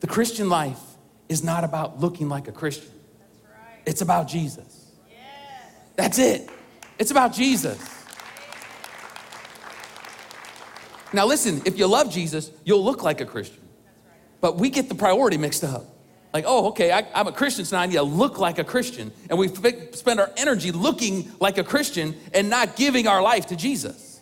[0.00, 0.80] The Christian life
[1.28, 2.90] is not about looking like a Christian.
[3.44, 3.82] Right.
[3.86, 4.92] It's about Jesus.
[5.08, 5.18] Yes.
[5.94, 6.48] That's it.
[6.98, 7.78] It's about Jesus.
[11.12, 13.60] Now, listen, if you love Jesus, you'll look like a Christian.
[14.40, 15.84] But we get the priority mixed up.
[16.32, 19.10] Like, oh, okay, I, am a Christian, so I need to look like a Christian.
[19.28, 23.56] And we spend our energy looking like a Christian and not giving our life to
[23.56, 24.20] Jesus.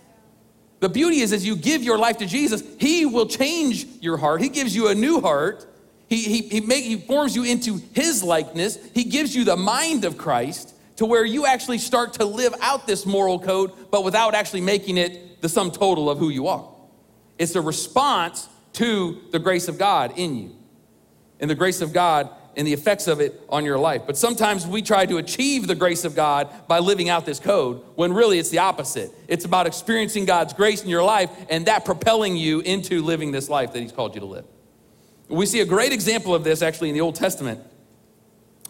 [0.81, 4.41] The beauty is, as you give your life to Jesus, He will change your heart.
[4.41, 5.67] He gives you a new heart.
[6.09, 8.79] He, he, he, make, he forms you into His likeness.
[8.95, 12.87] He gives you the mind of Christ to where you actually start to live out
[12.87, 16.67] this moral code, but without actually making it the sum total of who you are.
[17.39, 20.58] It's a response to the grace of God in you
[21.41, 24.03] and the grace of God and the effects of it on your life.
[24.05, 27.83] But sometimes we try to achieve the grace of God by living out this code
[27.95, 29.13] when really it's the opposite.
[29.29, 33.49] It's about experiencing God's grace in your life and that propelling you into living this
[33.49, 34.45] life that He's called you to live.
[35.29, 37.61] We see a great example of this actually in the Old Testament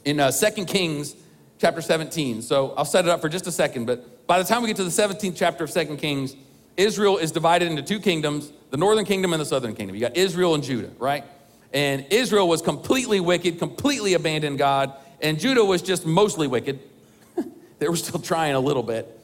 [0.04, 1.16] in uh, 2 Kings
[1.58, 2.42] chapter 17.
[2.42, 4.76] So I'll set it up for just a second, but by the time we get
[4.76, 6.36] to the 17th chapter of Second Kings,
[6.76, 9.96] Israel is divided into two kingdoms the northern kingdom and the southern kingdom.
[9.96, 11.24] You got Israel and Judah, right?
[11.72, 16.80] And Israel was completely wicked, completely abandoned God, and Judah was just mostly wicked.
[17.78, 19.14] they were still trying a little bit.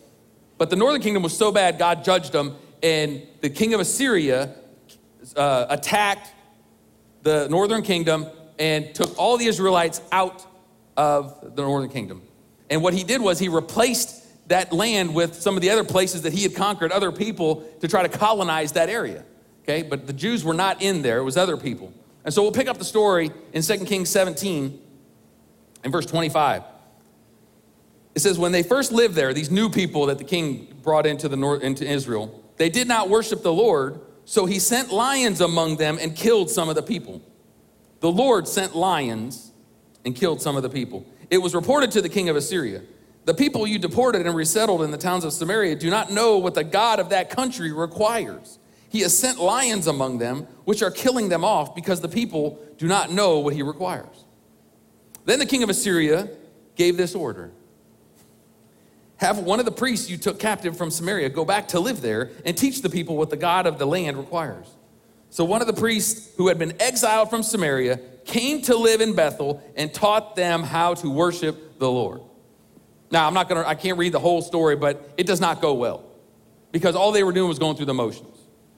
[0.58, 4.54] But the northern kingdom was so bad, God judged them, and the king of Assyria
[5.36, 6.32] uh, attacked
[7.22, 8.26] the northern kingdom
[8.58, 10.46] and took all the Israelites out
[10.96, 12.22] of the northern kingdom.
[12.70, 16.22] And what he did was he replaced that land with some of the other places
[16.22, 19.24] that he had conquered, other people to try to colonize that area.
[19.62, 21.92] Okay, but the Jews were not in there, it was other people.
[22.24, 24.80] And so we'll pick up the story in 2 Kings 17
[25.84, 26.62] in verse 25.
[28.14, 31.28] It says, When they first lived there, these new people that the king brought into,
[31.28, 35.76] the north, into Israel, they did not worship the Lord, so he sent lions among
[35.76, 37.20] them and killed some of the people.
[38.00, 39.52] The Lord sent lions
[40.04, 41.04] and killed some of the people.
[41.30, 42.82] It was reported to the king of Assyria
[43.24, 46.54] The people you deported and resettled in the towns of Samaria do not know what
[46.54, 48.58] the God of that country requires.
[48.94, 52.86] He has sent lions among them, which are killing them off because the people do
[52.86, 54.24] not know what he requires.
[55.24, 56.28] Then the king of Assyria
[56.76, 57.50] gave this order
[59.16, 62.30] Have one of the priests you took captive from Samaria go back to live there
[62.46, 64.68] and teach the people what the God of the land requires.
[65.28, 69.16] So one of the priests who had been exiled from Samaria came to live in
[69.16, 72.20] Bethel and taught them how to worship the Lord.
[73.10, 75.74] Now, I'm not gonna, I can't read the whole story, but it does not go
[75.74, 76.04] well
[76.70, 78.33] because all they were doing was going through the motions.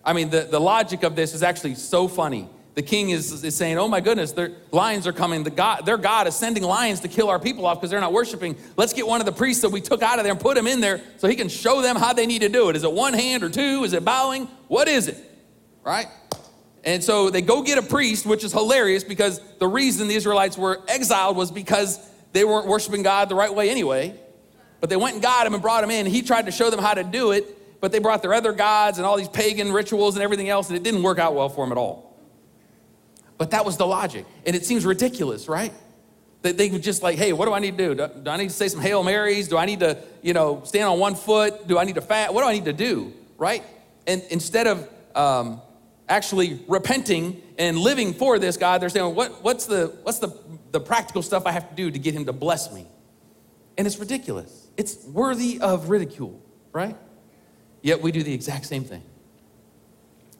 [0.06, 2.48] I mean, the, the logic of this is actually so funny.
[2.76, 5.42] The king is, is saying, Oh my goodness, their lions are coming.
[5.42, 8.12] The God, their God is sending lions to kill our people off because they're not
[8.12, 8.56] worshiping.
[8.76, 10.66] Let's get one of the priests that we took out of there and put him
[10.66, 12.76] in there so he can show them how they need to do it.
[12.76, 13.82] Is it one hand or two?
[13.82, 14.46] Is it bowing?
[14.68, 15.16] What is it?
[15.82, 16.06] Right?
[16.84, 20.56] And so they go get a priest, which is hilarious because the reason the Israelites
[20.56, 21.98] were exiled was because
[22.32, 24.14] they weren't worshiping God the right way anyway.
[24.80, 26.06] But they went and got him and brought him in.
[26.06, 28.98] He tried to show them how to do it, but they brought their other gods
[28.98, 31.64] and all these pagan rituals and everything else, and it didn't work out well for
[31.64, 32.18] them at all.
[33.38, 34.26] But that was the logic.
[34.44, 35.72] And it seems ridiculous, right?
[36.42, 37.94] That they would just like, hey, what do I need to do?
[37.94, 38.10] do?
[38.24, 39.46] Do I need to say some Hail Marys?
[39.46, 41.68] Do I need to, you know, stand on one foot?
[41.68, 42.34] Do I need to fat?
[42.34, 43.62] What do I need to do, right?
[44.08, 45.62] And instead of um,
[46.08, 50.36] actually repenting and living for this God, they're saying, what, what's, the, what's the,
[50.72, 52.88] the practical stuff I have to do to get him to bless me?
[53.78, 54.66] And it's ridiculous.
[54.76, 56.96] It's worthy of ridicule, right?
[57.86, 59.04] Yet we do the exact same thing.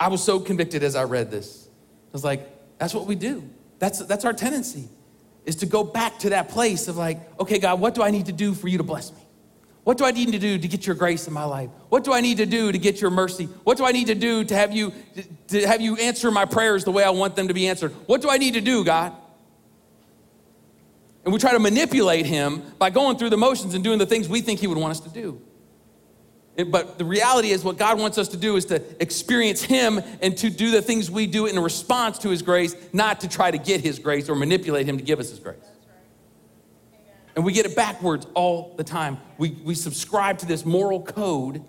[0.00, 1.68] I was so convicted as I read this.
[1.68, 2.40] I was like,
[2.76, 3.48] that's what we do.
[3.78, 4.88] That's, that's our tendency,
[5.44, 8.26] is to go back to that place of like, okay, God, what do I need
[8.26, 9.20] to do for you to bless me?
[9.84, 11.70] What do I need to do to get your grace in my life?
[11.88, 13.44] What do I need to do to get your mercy?
[13.62, 14.92] What do I need to do to have you
[15.46, 17.92] to have you answer my prayers the way I want them to be answered?
[18.06, 19.12] What do I need to do, God?
[21.24, 24.28] And we try to manipulate him by going through the motions and doing the things
[24.28, 25.40] we think he would want us to do.
[26.64, 30.36] But the reality is, what God wants us to do is to experience Him and
[30.38, 33.58] to do the things we do in response to His grace, not to try to
[33.58, 35.58] get His grace or manipulate Him to give us His grace.
[37.34, 39.18] And we get it backwards all the time.
[39.36, 41.62] We, we subscribe to this moral code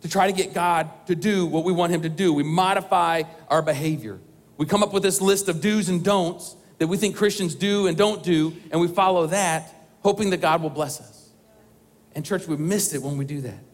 [0.00, 2.32] to try to get God to do what we want Him to do.
[2.32, 4.18] We modify our behavior.
[4.56, 7.86] We come up with this list of do's and don'ts that we think Christians do
[7.86, 11.30] and don't do, and we follow that, hoping that God will bless us.
[12.16, 13.67] And, church, we missed it when we do that.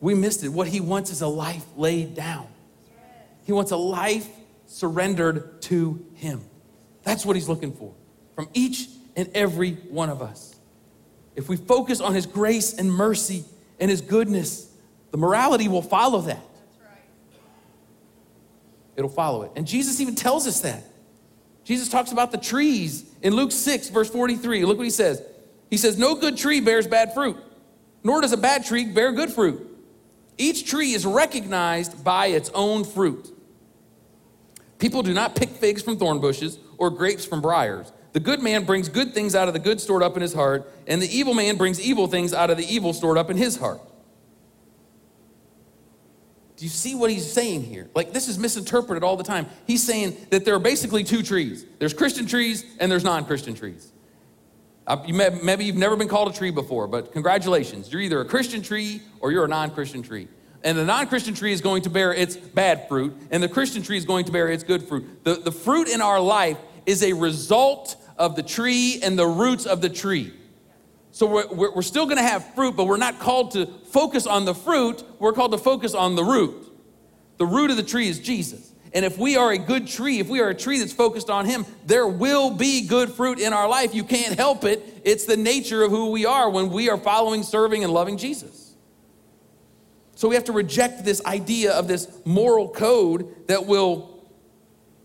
[0.00, 0.48] We missed it.
[0.48, 2.48] What He wants is a life laid down,
[3.44, 4.28] He wants a life
[4.66, 6.42] surrendered to Him.
[7.02, 7.94] That's what He's looking for
[8.34, 10.54] from each and every one of us.
[11.34, 13.44] If we focus on His grace and mercy
[13.78, 14.70] and His goodness,
[15.10, 16.42] the morality will follow that.
[18.96, 19.52] It'll follow it.
[19.56, 20.82] And Jesus even tells us that.
[21.64, 24.64] Jesus talks about the trees in Luke 6, verse 43.
[24.64, 25.22] Look what he says.
[25.68, 27.36] He says, No good tree bears bad fruit,
[28.04, 29.65] nor does a bad tree bear good fruit.
[30.38, 33.32] Each tree is recognized by its own fruit.
[34.78, 37.92] People do not pick figs from thorn bushes or grapes from briars.
[38.12, 40.70] The good man brings good things out of the good stored up in his heart,
[40.86, 43.56] and the evil man brings evil things out of the evil stored up in his
[43.56, 43.80] heart.
[46.56, 47.90] Do you see what he's saying here?
[47.94, 49.46] Like, this is misinterpreted all the time.
[49.66, 53.54] He's saying that there are basically two trees there's Christian trees and there's non Christian
[53.54, 53.92] trees.
[54.88, 57.92] May, maybe you've never been called a tree before, but congratulations.
[57.92, 60.28] You're either a Christian tree or you're a non Christian tree.
[60.62, 63.82] And the non Christian tree is going to bear its bad fruit, and the Christian
[63.82, 65.24] tree is going to bear its good fruit.
[65.24, 69.66] The, the fruit in our life is a result of the tree and the roots
[69.66, 70.32] of the tree.
[71.10, 74.54] So we're, we're still gonna have fruit, but we're not called to focus on the
[74.54, 76.66] fruit, we're called to focus on the root.
[77.38, 78.72] The root of the tree is Jesus.
[78.96, 81.44] And if we are a good tree, if we are a tree that's focused on
[81.44, 83.94] Him, there will be good fruit in our life.
[83.94, 85.02] You can't help it.
[85.04, 88.74] It's the nature of who we are when we are following, serving, and loving Jesus.
[90.14, 94.18] So we have to reject this idea of this moral code that will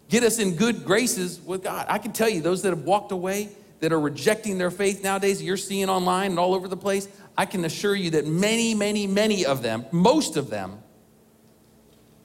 [0.08, 1.86] get us in good graces with God.
[1.90, 3.50] I can tell you, those that have walked away,
[3.82, 7.46] that are rejecting their faith nowadays, you're seeing online and all over the place, I
[7.46, 10.82] can assure you that many, many, many of them, most of them,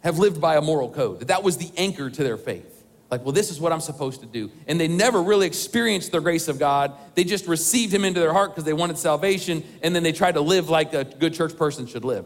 [0.06, 1.20] have lived by a moral code.
[1.20, 2.84] That that was the anchor to their faith.
[3.10, 4.50] Like, well, this is what I'm supposed to do.
[4.66, 6.92] And they never really experienced the grace of God.
[7.14, 10.34] They just received Him into their heart because they wanted salvation, and then they tried
[10.34, 12.24] to live like a good church person should live.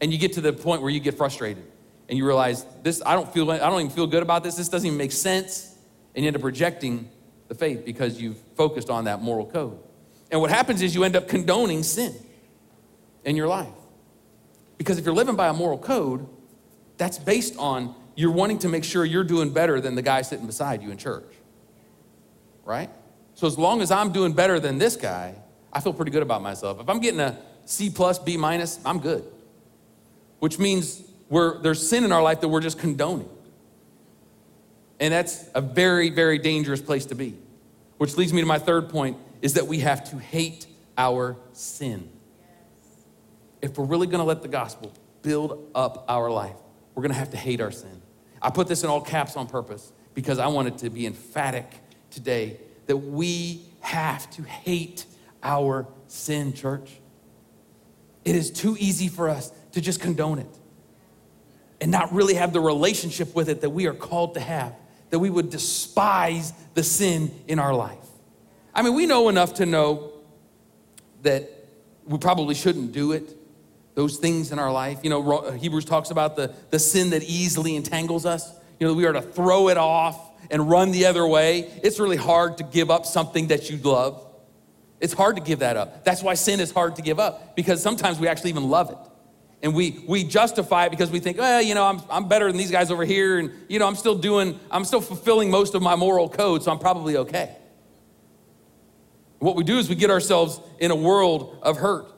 [0.00, 1.64] And you get to the point where you get frustrated
[2.08, 4.68] and you realize this i don't feel i don't even feel good about this this
[4.68, 5.74] doesn't even make sense
[6.14, 7.08] and you end up rejecting
[7.48, 9.78] the faith because you've focused on that moral code
[10.30, 12.14] and what happens is you end up condoning sin
[13.24, 13.72] in your life
[14.76, 16.26] because if you're living by a moral code
[16.96, 20.46] that's based on you're wanting to make sure you're doing better than the guy sitting
[20.46, 21.32] beside you in church
[22.64, 22.90] right
[23.34, 25.34] So as long as I'm doing better than this guy,
[25.72, 26.80] I feel pretty good about myself.
[26.80, 29.24] If I'm getting a C plus, B minus, I'm good.
[30.38, 33.28] Which means we're, there's sin in our life that we're just condoning.
[35.00, 37.36] And that's a very, very dangerous place to be.
[37.98, 40.66] Which leads me to my third point is that we have to hate
[40.96, 42.08] our sin.
[43.60, 44.92] If we're really gonna let the gospel
[45.22, 46.56] build up our life,
[46.94, 48.02] we're gonna have to hate our sin.
[48.40, 51.70] I put this in all caps on purpose because I want it to be emphatic
[52.10, 55.06] today that we have to hate
[55.42, 56.90] our sin, church.
[58.24, 60.58] It is too easy for us to just condone it
[61.80, 64.74] and not really have the relationship with it that we are called to have,
[65.10, 67.98] that we would despise the sin in our life.
[68.74, 70.12] I mean, we know enough to know
[71.22, 71.50] that
[72.06, 73.36] we probably shouldn't do it,
[73.94, 75.00] those things in our life.
[75.02, 78.52] You know, uh, Hebrews talks about the, the sin that easily entangles us.
[78.78, 80.20] You know, we are to throw it off
[80.50, 81.60] and run the other way.
[81.82, 84.20] It's really hard to give up something that you love.
[85.00, 86.04] It's hard to give that up.
[86.04, 88.98] That's why sin is hard to give up because sometimes we actually even love it.
[89.62, 92.58] And we, we justify it because we think, well, you know, I'm, I'm better than
[92.58, 93.38] these guys over here.
[93.38, 96.70] And, you know, I'm still doing, I'm still fulfilling most of my moral code, so
[96.70, 97.56] I'm probably okay.
[99.38, 102.13] What we do is we get ourselves in a world of hurt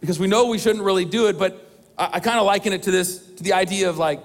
[0.00, 1.38] because we know we shouldn't really do it.
[1.38, 4.22] But I, I kind of liken it to this, to the idea of like,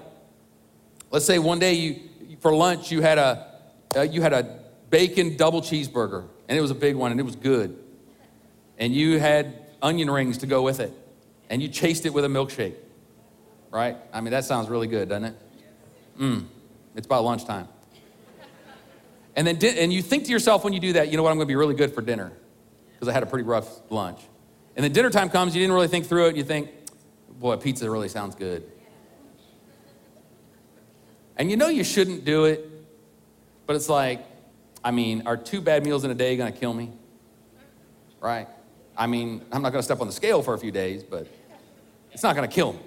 [1.10, 2.00] let's say one day you,
[2.40, 3.46] for lunch, you had a,
[3.96, 4.60] uh, you had a
[4.90, 7.76] bacon double cheeseburger, and it was a big one, and it was good.
[8.78, 10.92] And you had onion rings to go with it,
[11.48, 12.74] and you chased it with a milkshake,
[13.70, 13.96] right?
[14.12, 15.34] I mean, that sounds really good, doesn't it?
[16.20, 16.46] Mmm,
[16.94, 17.68] it's about lunchtime.
[19.34, 21.36] And then, and you think to yourself when you do that, you know what, I'm
[21.36, 22.32] gonna be really good for dinner,
[22.92, 24.20] because I had a pretty rough lunch.
[24.76, 26.70] And then dinner time comes, you didn't really think through it, you think,
[27.38, 28.70] boy, pizza really sounds good.
[31.38, 32.70] And you know you shouldn't do it,
[33.66, 34.24] but it's like,
[34.84, 36.92] I mean, are two bad meals in a day gonna kill me?
[38.20, 38.48] Right?
[38.96, 41.26] I mean, I'm not gonna step on the scale for a few days, but
[42.12, 42.80] it's not gonna kill me.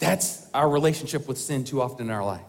[0.00, 2.42] That's our relationship with sin too often in our life.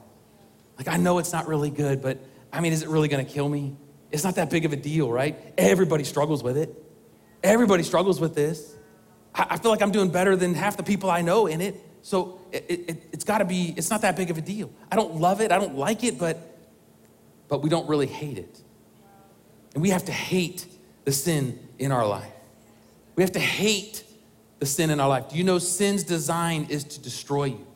[0.78, 2.18] Like, I know it's not really good, but
[2.52, 3.76] I mean, is it really gonna kill me?
[4.10, 5.38] It's not that big of a deal, right?
[5.58, 6.81] Everybody struggles with it.
[7.44, 8.76] Everybody struggles with this.
[9.34, 11.76] I feel like I'm doing better than half the people I know in it.
[12.02, 14.72] So it, it, it's got to be, it's not that big of a deal.
[14.92, 16.38] I don't love it, I don't like it, but,
[17.48, 18.62] but we don't really hate it.
[19.74, 20.66] And we have to hate
[21.06, 22.32] the sin in our life.
[23.16, 24.04] We have to hate
[24.60, 25.30] the sin in our life.
[25.30, 27.68] Do you know sin's design is to destroy you?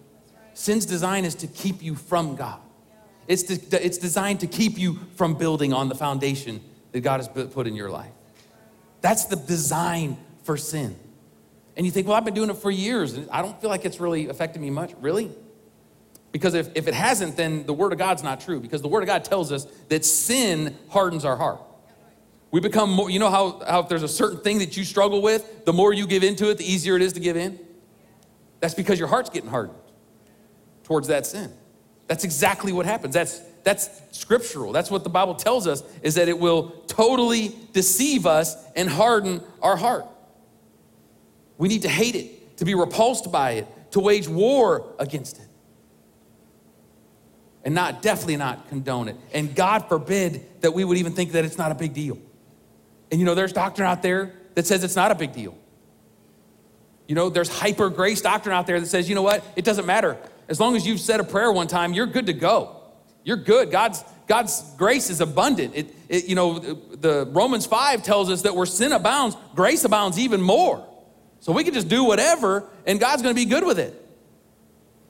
[0.53, 2.59] Sin's design is to keep you from God.
[3.27, 6.61] It's, to, it's designed to keep you from building on the foundation
[6.91, 8.11] that God has put in your life.
[9.05, 10.95] That's the design for sin.
[11.77, 13.85] And you think, well, I've been doing it for years, and I don't feel like
[13.85, 14.95] it's really affected me much.
[14.99, 15.29] Really?
[16.31, 18.59] Because if, if it hasn't, then the Word of God's not true.
[18.59, 21.61] Because the Word of God tells us that sin hardens our heart.
[22.49, 25.21] We become more, you know how, how if there's a certain thing that you struggle
[25.21, 27.59] with, the more you give into it, the easier it is to give in?
[28.59, 29.77] That's because your heart's getting hardened
[30.83, 31.53] towards that sin.
[32.07, 33.13] That's exactly what happens.
[33.13, 34.71] That's, that's scriptural.
[34.71, 39.41] That's what the Bible tells us, is that it will totally deceive us and harden
[39.61, 40.05] our heart.
[41.57, 45.47] We need to hate it, to be repulsed by it, to wage war against it.
[47.63, 49.15] And not, definitely not condone it.
[49.33, 52.19] And God forbid that we would even think that it's not a big deal.
[53.09, 55.57] And you know, there's doctrine out there that says it's not a big deal.
[57.07, 59.87] You know, there's hyper grace doctrine out there that says, you know what, it doesn't
[59.87, 60.17] matter.
[60.47, 62.81] As long as you've said a prayer one time, you're good to go.
[63.25, 63.71] You're good.
[63.71, 65.73] God's, God's grace is abundant.
[65.75, 70.17] It, it, you know, the Romans 5 tells us that where sin abounds, grace abounds
[70.17, 70.87] even more.
[71.41, 74.01] So we can just do whatever and God's going to be good with it.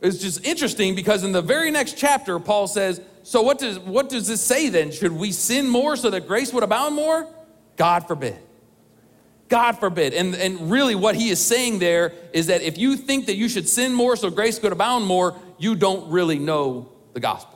[0.01, 4.09] It's just interesting because in the very next chapter, Paul says, So what does, what
[4.09, 4.91] does this say then?
[4.91, 7.28] Should we sin more so that grace would abound more?
[7.76, 8.38] God forbid.
[9.49, 10.13] God forbid.
[10.13, 13.49] And, and really, what he is saying there is that if you think that you
[13.49, 17.55] should sin more so grace could abound more, you don't really know the gospel.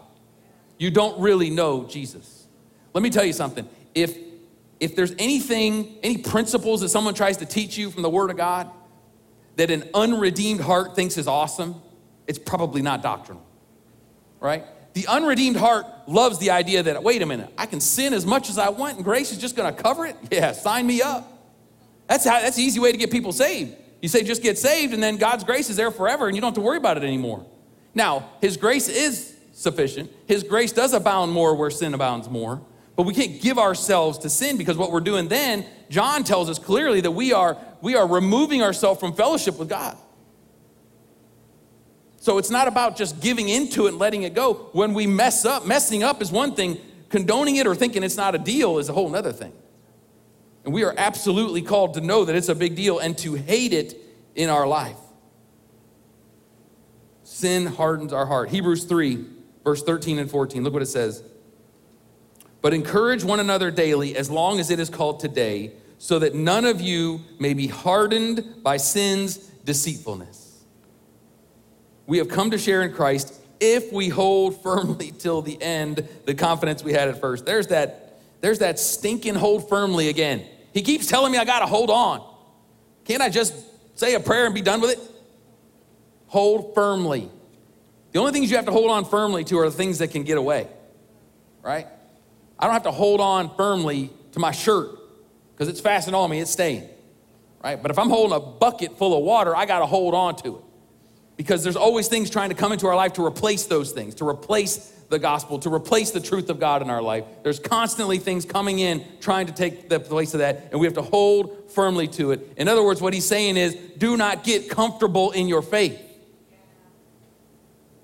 [0.80, 2.48] You don't really know Jesus.
[2.96, 3.70] Let me tell you something.
[3.94, 4.18] If
[4.80, 8.38] if there's anything, any principles that someone tries to teach you from the Word of
[8.38, 8.70] God
[9.58, 11.76] that an unredeemed heart thinks is awesome,
[12.28, 13.46] it's probably not doctrinal,
[14.40, 14.64] right?
[14.94, 18.50] The unredeemed heart loves the idea that, wait a minute, I can sin as much
[18.50, 20.16] as I want and grace is just gonna cover it?
[20.32, 21.30] Yeah, sign me up.
[22.08, 23.76] That's, how, that's the easy way to get people saved.
[24.02, 26.50] You say, just get saved, and then God's grace is there forever, and you don't
[26.50, 27.46] have to worry about it anymore.
[27.94, 30.10] Now, His grace is sufficient.
[30.26, 32.62] His grace does abound more where sin abounds more.
[32.96, 36.58] But we can't give ourselves to sin because what we're doing then, John tells us
[36.58, 39.98] clearly that we are, we are removing ourselves from fellowship with God.
[42.18, 44.70] So it's not about just giving into it and letting it go.
[44.72, 46.78] When we mess up, messing up is one thing,
[47.10, 49.54] condoning it or thinking it's not a deal is a whole other thing.
[50.64, 53.74] And we are absolutely called to know that it's a big deal and to hate
[53.74, 53.98] it
[54.36, 54.98] in our life.
[57.24, 58.50] Sin hardens our heart.
[58.50, 59.26] Hebrews 3,
[59.70, 60.64] verse 13 and 14.
[60.64, 61.22] Look what it says.
[62.64, 66.66] But encourage one another daily as long as it is called today, so that none
[66.66, 70.64] of you may be hardened by sin's deceitfulness.
[72.08, 76.34] We have come to share in Christ if we hold firmly till the end the
[76.34, 77.46] confidence we had at first.
[77.46, 80.48] There's that, there's that stinking hold firmly again.
[80.74, 82.28] He keeps telling me I gotta hold on.
[83.06, 83.54] Can't I just
[84.00, 85.00] say a prayer and be done with it?
[86.26, 87.30] Hold firmly.
[88.12, 90.24] The only things you have to hold on firmly to are the things that can
[90.24, 90.68] get away,
[91.62, 91.88] right?
[92.58, 94.90] I don't have to hold on firmly to my shirt
[95.54, 96.90] because it's fastened on me, it's staying,
[97.64, 97.82] right?
[97.82, 100.58] But if I'm holding a bucket full of water, I got to hold on to
[100.58, 100.64] it
[101.38, 104.28] because there's always things trying to come into our life to replace those things, to
[104.28, 104.78] replace
[105.10, 107.24] the gospel, to replace the truth of God in our life.
[107.44, 110.96] There's constantly things coming in trying to take the place of that, and we have
[110.96, 112.54] to hold firmly to it.
[112.58, 116.09] In other words, what he's saying is do not get comfortable in your faith.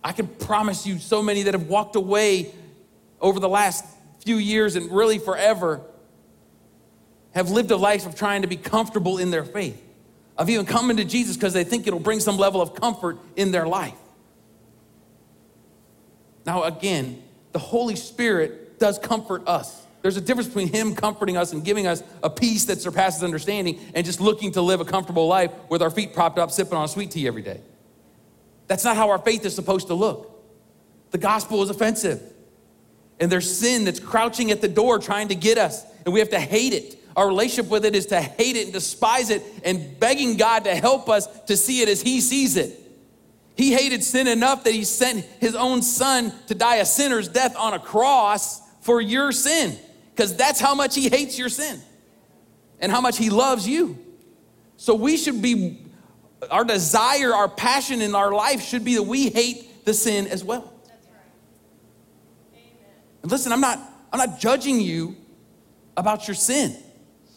[0.06, 2.54] I can promise you, so many that have walked away
[3.20, 3.84] over the last
[4.24, 5.82] few years and really forever
[7.34, 9.82] have lived a life of trying to be comfortable in their faith,
[10.38, 13.50] of even coming to Jesus because they think it'll bring some level of comfort in
[13.52, 13.98] their life.
[16.46, 19.88] Now, again, the Holy Spirit does comfort us.
[20.04, 23.80] There's a difference between Him comforting us and giving us a peace that surpasses understanding
[23.96, 26.88] and just looking to live a comfortable life with our feet propped up, sipping on
[26.88, 27.60] sweet tea every day.
[28.68, 30.32] That's not how our faith is supposed to look.
[31.12, 32.22] The gospel is offensive.
[33.20, 36.32] And there's sin that's crouching at the door trying to get us, and we have
[36.32, 37.00] to hate it.
[37.16, 40.76] Our relationship with it is to hate it and despise it and begging God to
[40.76, 42.82] help us to see it as He sees it.
[43.56, 47.56] He hated sin enough that He sent His own Son to die a sinner's death
[47.56, 49.78] on a cross for your sin,
[50.14, 51.80] because that's how much He hates your sin
[52.82, 53.98] and how much He loves you.
[54.76, 55.85] So we should be
[56.52, 60.44] our desire, our passion in our life should be that we hate the sin as
[60.44, 60.72] well.
[63.22, 63.80] And listen, I'm not,
[64.14, 65.16] I'm not judging you
[65.98, 66.78] about your sin,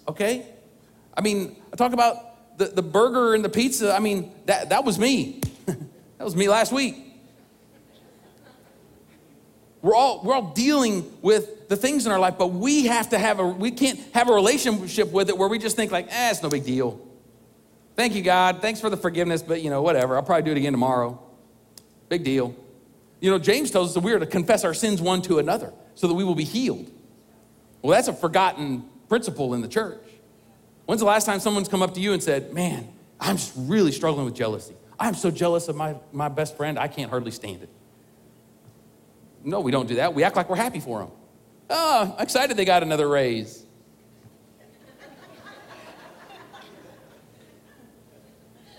[0.06, 0.46] okay?
[1.16, 3.94] I mean, I talk about the, the burger and the pizza.
[3.94, 5.40] I mean, that, that was me.
[5.66, 6.96] that was me last week.
[9.80, 13.18] We're all, we're all dealing with the things in our life, but we have to
[13.18, 16.30] have a, we can't have a relationship with it where we just think like, eh,
[16.30, 17.00] it's no big deal.
[17.98, 18.62] Thank you, God.
[18.62, 20.14] Thanks for the forgiveness, but you know, whatever.
[20.14, 21.20] I'll probably do it again tomorrow.
[22.08, 22.54] Big deal.
[23.18, 25.72] You know, James tells us that we are to confess our sins one to another
[25.96, 26.88] so that we will be healed.
[27.82, 29.98] Well, that's a forgotten principle in the church.
[30.86, 32.88] When's the last time someone's come up to you and said, Man,
[33.18, 34.76] I'm just really struggling with jealousy?
[35.00, 37.68] I'm so jealous of my, my best friend, I can't hardly stand it.
[39.42, 40.14] No, we don't do that.
[40.14, 41.10] We act like we're happy for them.
[41.68, 43.64] Oh, ah, excited they got another raise.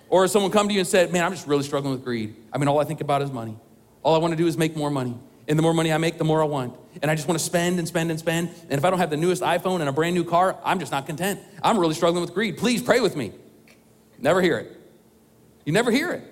[0.10, 2.36] Or someone come to you and said, man, I'm just really struggling with greed.
[2.52, 3.56] I mean, all I think about is money.
[4.02, 5.16] All I want to do is make more money.
[5.48, 6.76] And the more money I make, the more I want.
[7.02, 8.50] And I just want to spend and spend and spend.
[8.70, 10.92] And if I don't have the newest iPhone and a brand new car, I'm just
[10.92, 11.40] not content.
[11.64, 12.58] I'm really struggling with greed.
[12.58, 13.34] Please pray with me.
[14.20, 14.80] Never hear it.
[15.66, 16.24] You never hear it.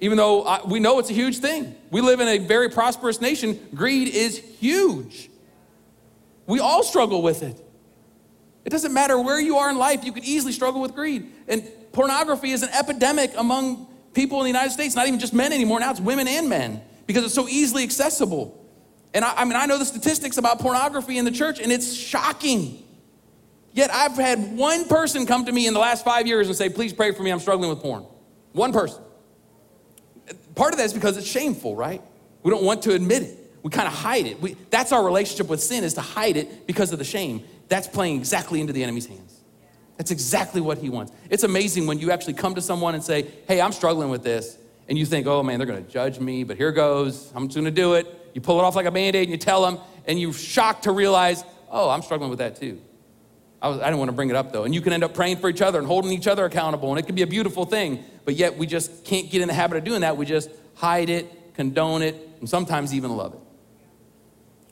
[0.00, 1.74] Even though I, we know it's a huge thing.
[1.90, 3.58] We live in a very prosperous nation.
[3.74, 5.30] Greed is huge.
[6.46, 7.60] We all struggle with it.
[8.64, 11.30] It doesn't matter where you are in life, you could easily struggle with greed.
[11.48, 15.52] And pornography is an epidemic among people in the United States, not even just men
[15.52, 15.80] anymore.
[15.80, 18.54] Now it's women and men because it's so easily accessible.
[19.14, 21.94] And I, I mean, I know the statistics about pornography in the church, and it's
[21.94, 22.82] shocking.
[23.72, 26.68] Yet I've had one person come to me in the last five years and say,
[26.68, 28.04] Please pray for me, I'm struggling with porn.
[28.52, 29.02] One person.
[30.54, 32.02] Part of that is because it's shameful, right?
[32.42, 33.38] We don't want to admit it.
[33.62, 34.40] We kind of hide it.
[34.40, 37.44] We, that's our relationship with sin is to hide it because of the shame.
[37.68, 39.27] That's playing exactly into the enemy's hands.
[39.98, 41.12] That's exactly what he wants.
[41.28, 44.56] It's amazing when you actually come to someone and say, Hey, I'm struggling with this.
[44.88, 47.30] And you think, Oh man, they're going to judge me, but here goes.
[47.34, 48.30] I'm just going to do it.
[48.32, 50.84] You pull it off like a band aid and you tell them, and you're shocked
[50.84, 52.80] to realize, Oh, I'm struggling with that too.
[53.60, 54.64] I, was, I didn't want to bring it up though.
[54.64, 56.98] And you can end up praying for each other and holding each other accountable, and
[56.98, 58.04] it can be a beautiful thing.
[58.24, 60.16] But yet we just can't get in the habit of doing that.
[60.16, 63.40] We just hide it, condone it, and sometimes even love it.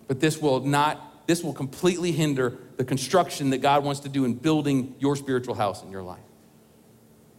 [0.07, 4.25] But this will not, this will completely hinder the construction that God wants to do
[4.25, 6.21] in building your spiritual house in your life.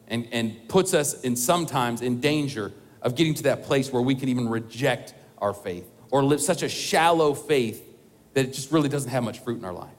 [0.09, 2.71] And, and puts us in sometimes in danger
[3.01, 6.63] of getting to that place where we can even reject our faith or live such
[6.63, 7.83] a shallow faith
[8.33, 9.89] that it just really doesn't have much fruit in our life.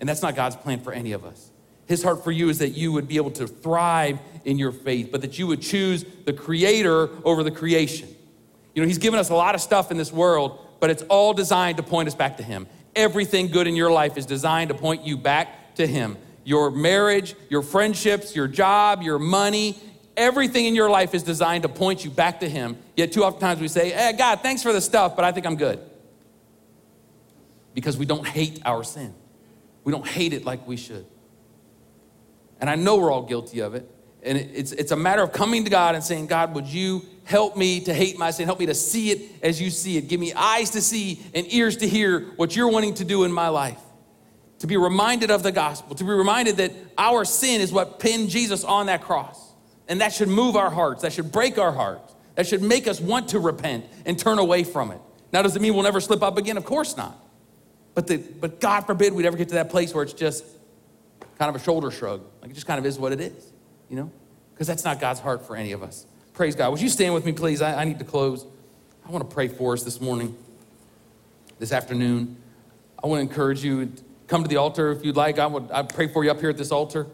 [0.00, 1.50] And that's not God's plan for any of us.
[1.86, 5.10] His heart for you is that you would be able to thrive in your faith,
[5.12, 8.08] but that you would choose the creator over the creation.
[8.74, 11.34] You know, He's given us a lot of stuff in this world, but it's all
[11.34, 12.66] designed to point us back to Him.
[12.96, 16.16] Everything good in your life is designed to point you back to Him.
[16.44, 19.78] Your marriage, your friendships, your job, your money,
[20.16, 22.76] everything in your life is designed to point you back to Him.
[22.96, 25.46] Yet, too often times we say, Hey, God, thanks for the stuff, but I think
[25.46, 25.80] I'm good.
[27.74, 29.14] Because we don't hate our sin,
[29.82, 31.06] we don't hate it like we should.
[32.60, 33.90] And I know we're all guilty of it.
[34.24, 37.56] And it's, it's a matter of coming to God and saying, God, would you help
[37.56, 38.46] me to hate my sin?
[38.46, 40.08] Help me to see it as you see it.
[40.08, 43.32] Give me eyes to see and ears to hear what you're wanting to do in
[43.32, 43.80] my life.
[44.60, 48.30] To be reminded of the gospel, to be reminded that our sin is what pinned
[48.30, 49.52] Jesus on that cross.
[49.88, 53.00] And that should move our hearts, that should break our hearts, that should make us
[53.00, 55.00] want to repent and turn away from it.
[55.32, 56.56] Now, does it mean we'll never slip up again?
[56.56, 57.18] Of course not.
[57.94, 60.44] But, the, but God forbid we'd ever get to that place where it's just
[61.38, 62.22] kind of a shoulder shrug.
[62.40, 63.52] Like it just kind of is what it is,
[63.88, 64.10] you know?
[64.52, 66.06] Because that's not God's heart for any of us.
[66.32, 66.70] Praise God.
[66.70, 67.62] Would you stand with me, please?
[67.62, 68.46] I, I need to close.
[69.06, 70.36] I want to pray for us this morning,
[71.58, 72.36] this afternoon.
[73.02, 73.92] I want to encourage you
[74.26, 75.38] come to the altar if you'd like.
[75.38, 77.06] I would I pray for you up here at this altar.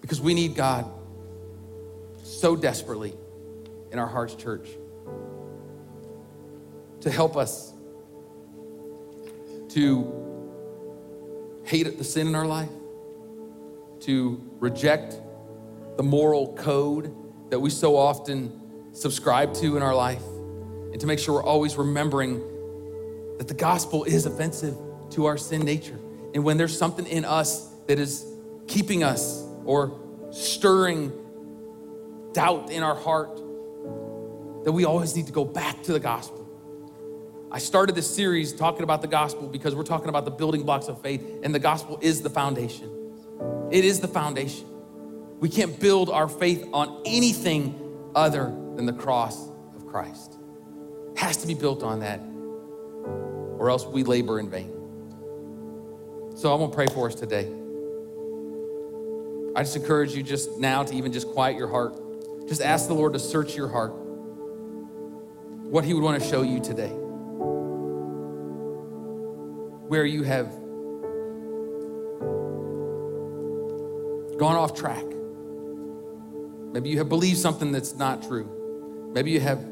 [0.00, 0.88] Because we need God
[2.22, 3.14] so desperately
[3.90, 4.68] in our hearts, church,
[7.00, 7.72] to help us
[9.70, 10.22] to
[11.64, 12.70] hate the sin in our life,
[14.06, 15.20] to reject
[15.96, 17.14] the moral code
[17.50, 20.24] that we so often subscribe to in our life,
[20.92, 22.38] and to make sure we're always remembering
[23.38, 24.76] that the gospel is offensive
[25.10, 25.98] to our sin nature.
[26.34, 28.24] And when there's something in us that is
[28.66, 30.00] keeping us or
[30.30, 31.12] stirring
[32.32, 33.36] doubt in our heart,
[34.64, 36.46] that we always need to go back to the gospel
[37.50, 40.88] I started this series talking about the gospel because we're talking about the building blocks
[40.88, 42.90] of faith, and the gospel is the foundation.
[43.70, 44.66] It is the foundation.
[45.40, 48.44] We can't build our faith on anything other
[48.76, 50.38] than the cross of Christ.
[51.12, 52.20] It has to be built on that,
[53.58, 54.72] or else we labor in vain.
[56.36, 57.50] So I'm gonna pray for us today.
[59.54, 61.96] I just encourage you just now to even just quiet your heart.
[62.48, 63.92] Just ask the Lord to search your heart,
[65.70, 66.92] what He would want to show you today
[69.88, 70.52] where you have
[74.38, 75.04] gone off track.
[76.72, 79.10] Maybe you have believed something that's not true.
[79.14, 79.64] Maybe you have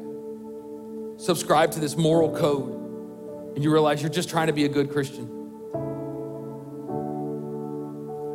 [1.17, 2.73] subscribed to this moral code
[3.55, 5.31] and you realize you're just trying to be a good Christian.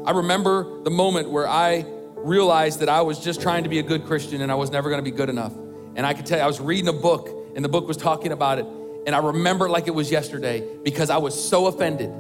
[0.07, 1.85] I remember the moment where I
[2.17, 4.89] realized that I was just trying to be a good Christian and I was never
[4.89, 5.53] going to be good enough.
[5.95, 8.33] And I could tell you, I was reading a book and the book was talking
[8.33, 8.67] about it.
[9.07, 12.13] And I remember like it was yesterday because I was so offended.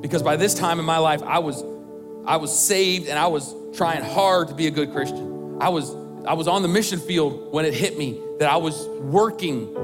[0.00, 1.62] Because by this time in my life, I was
[2.24, 5.58] I was saved and I was trying hard to be a good Christian.
[5.60, 5.94] I was
[6.26, 9.76] I was on the mission field when it hit me that I was working,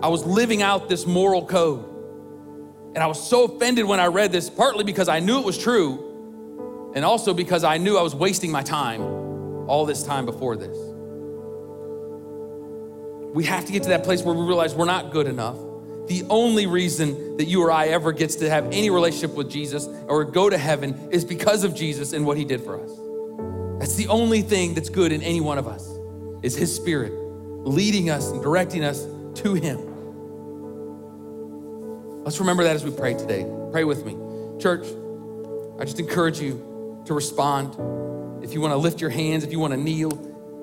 [0.00, 1.88] I was living out this moral code.
[2.94, 5.56] And I was so offended when I read this, partly because I knew it was
[5.58, 9.00] true, and also because I knew I was wasting my time
[9.66, 10.76] all this time before this.
[13.34, 15.56] We have to get to that place where we realize we're not good enough
[16.08, 19.86] the only reason that you or I ever gets to have any relationship with Jesus
[20.08, 22.90] or go to heaven is because of Jesus and what he did for us.
[23.78, 25.88] That's the only thing that's good in any one of us
[26.42, 27.12] is his spirit
[27.64, 29.78] leading us and directing us to him.
[32.24, 33.46] Let's remember that as we pray today.
[33.72, 34.16] Pray with me.
[34.60, 34.86] Church,
[35.78, 37.74] I just encourage you to respond.
[38.44, 40.10] If you want to lift your hands, if you want to kneel,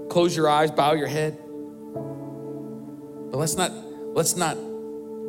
[0.09, 1.37] close your eyes, bow your head.
[3.31, 4.57] But let's not let's not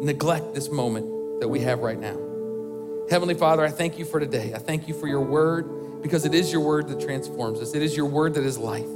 [0.01, 2.17] neglect this moment that we have right now.
[3.11, 4.55] Heavenly Father, I thank you for today.
[4.55, 7.75] I thank you for your word because it is your word that transforms us.
[7.75, 8.87] It is your word that is life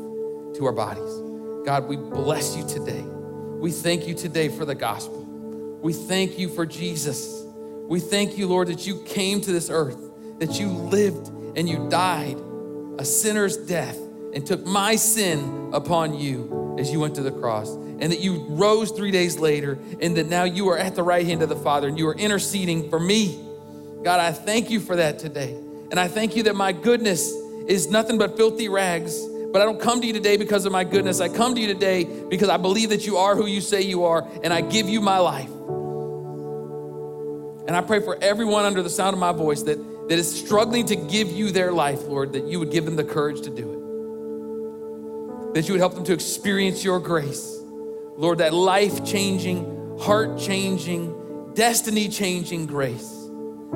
[0.54, 1.20] to our bodies.
[1.66, 3.02] God, we bless you today.
[3.02, 5.22] We thank you today for the gospel.
[5.82, 7.44] We thank you for Jesus.
[7.86, 9.98] We thank you, Lord, that you came to this earth,
[10.38, 12.38] that you lived and you died
[12.98, 13.98] a sinner's death
[14.32, 17.70] and took my sin upon you as you went to the cross
[18.00, 21.26] and that you rose three days later, and that now you are at the right
[21.26, 23.40] hand of the Father and you are interceding for me.
[24.02, 25.54] God, I thank you for that today.
[25.90, 27.32] And I thank you that my goodness
[27.66, 29.18] is nothing but filthy rags.
[29.52, 31.20] But I don't come to you today because of my goodness.
[31.20, 34.04] I come to you today because I believe that you are who you say you
[34.04, 35.50] are, and I give you my life.
[37.66, 39.78] And I pray for everyone under the sound of my voice that,
[40.08, 43.04] that is struggling to give you their life, Lord, that you would give them the
[43.04, 45.54] courage to do it.
[45.54, 47.63] That you would help them to experience your grace
[48.16, 53.28] Lord, that life changing, heart changing, destiny changing grace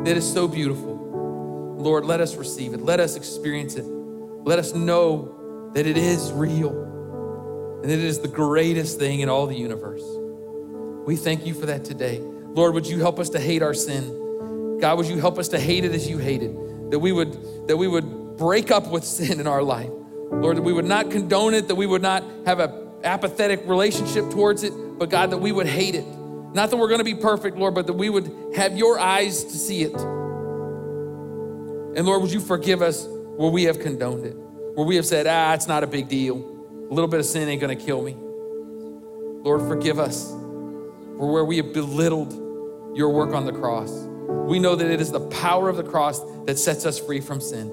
[0.05, 0.97] that is so beautiful.
[1.77, 2.81] Lord, let us receive it.
[2.81, 3.85] Let us experience it.
[3.85, 6.71] Let us know that it is real
[7.83, 10.03] and that it is the greatest thing in all the universe.
[11.07, 12.21] We thank you for that today.
[12.21, 14.79] Lord, would you help us to hate our sin?
[14.81, 16.91] God, would you help us to hate it as you hate it?
[16.91, 19.91] That we would, that we would break up with sin in our life.
[20.31, 24.31] Lord, that we would not condone it, that we would not have a apathetic relationship
[24.31, 26.07] towards it, but God, that we would hate it.
[26.55, 29.45] Not that we're going to be perfect, Lord, but that we would have your eyes
[29.45, 29.95] to see it.
[31.97, 34.35] And Lord, would you forgive us where we have condoned it,
[34.75, 36.37] where we have said, ah, it's not a big deal.
[36.91, 38.17] A little bit of sin ain't going to kill me.
[39.43, 42.33] Lord, forgive us for where we have belittled
[42.97, 43.91] your work on the cross.
[43.91, 47.41] We know that it is the power of the cross that sets us free from
[47.41, 47.69] sin.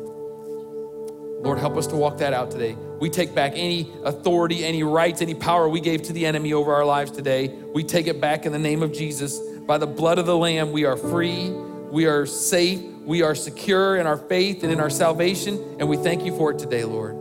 [1.45, 2.75] Lord, help us to walk that out today.
[2.99, 6.73] We take back any authority, any rights, any power we gave to the enemy over
[6.73, 7.49] our lives today.
[7.49, 9.37] We take it back in the name of Jesus.
[9.67, 13.97] By the blood of the Lamb, we are free, we are safe, we are secure
[13.97, 17.13] in our faith and in our salvation, and we thank you for it today, Lord.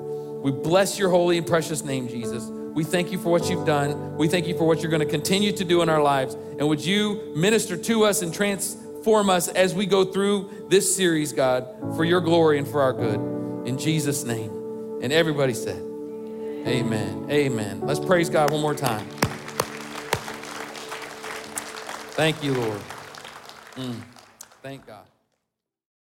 [0.42, 2.44] We bless your holy and precious name, Jesus.
[2.44, 4.16] We thank you for what you've done.
[4.16, 6.32] We thank you for what you're going to continue to do in our lives.
[6.32, 11.34] And would you minister to us and transform us as we go through this series,
[11.34, 14.50] God, for your glory and for our good in Jesus' name.
[15.02, 15.82] And everybody said,
[16.66, 17.26] Amen.
[17.30, 17.80] Amen.
[17.82, 19.06] Let's praise God one more time.
[22.16, 22.80] Thank you, Lord.
[23.76, 24.00] Mm.
[24.62, 25.03] Thank God.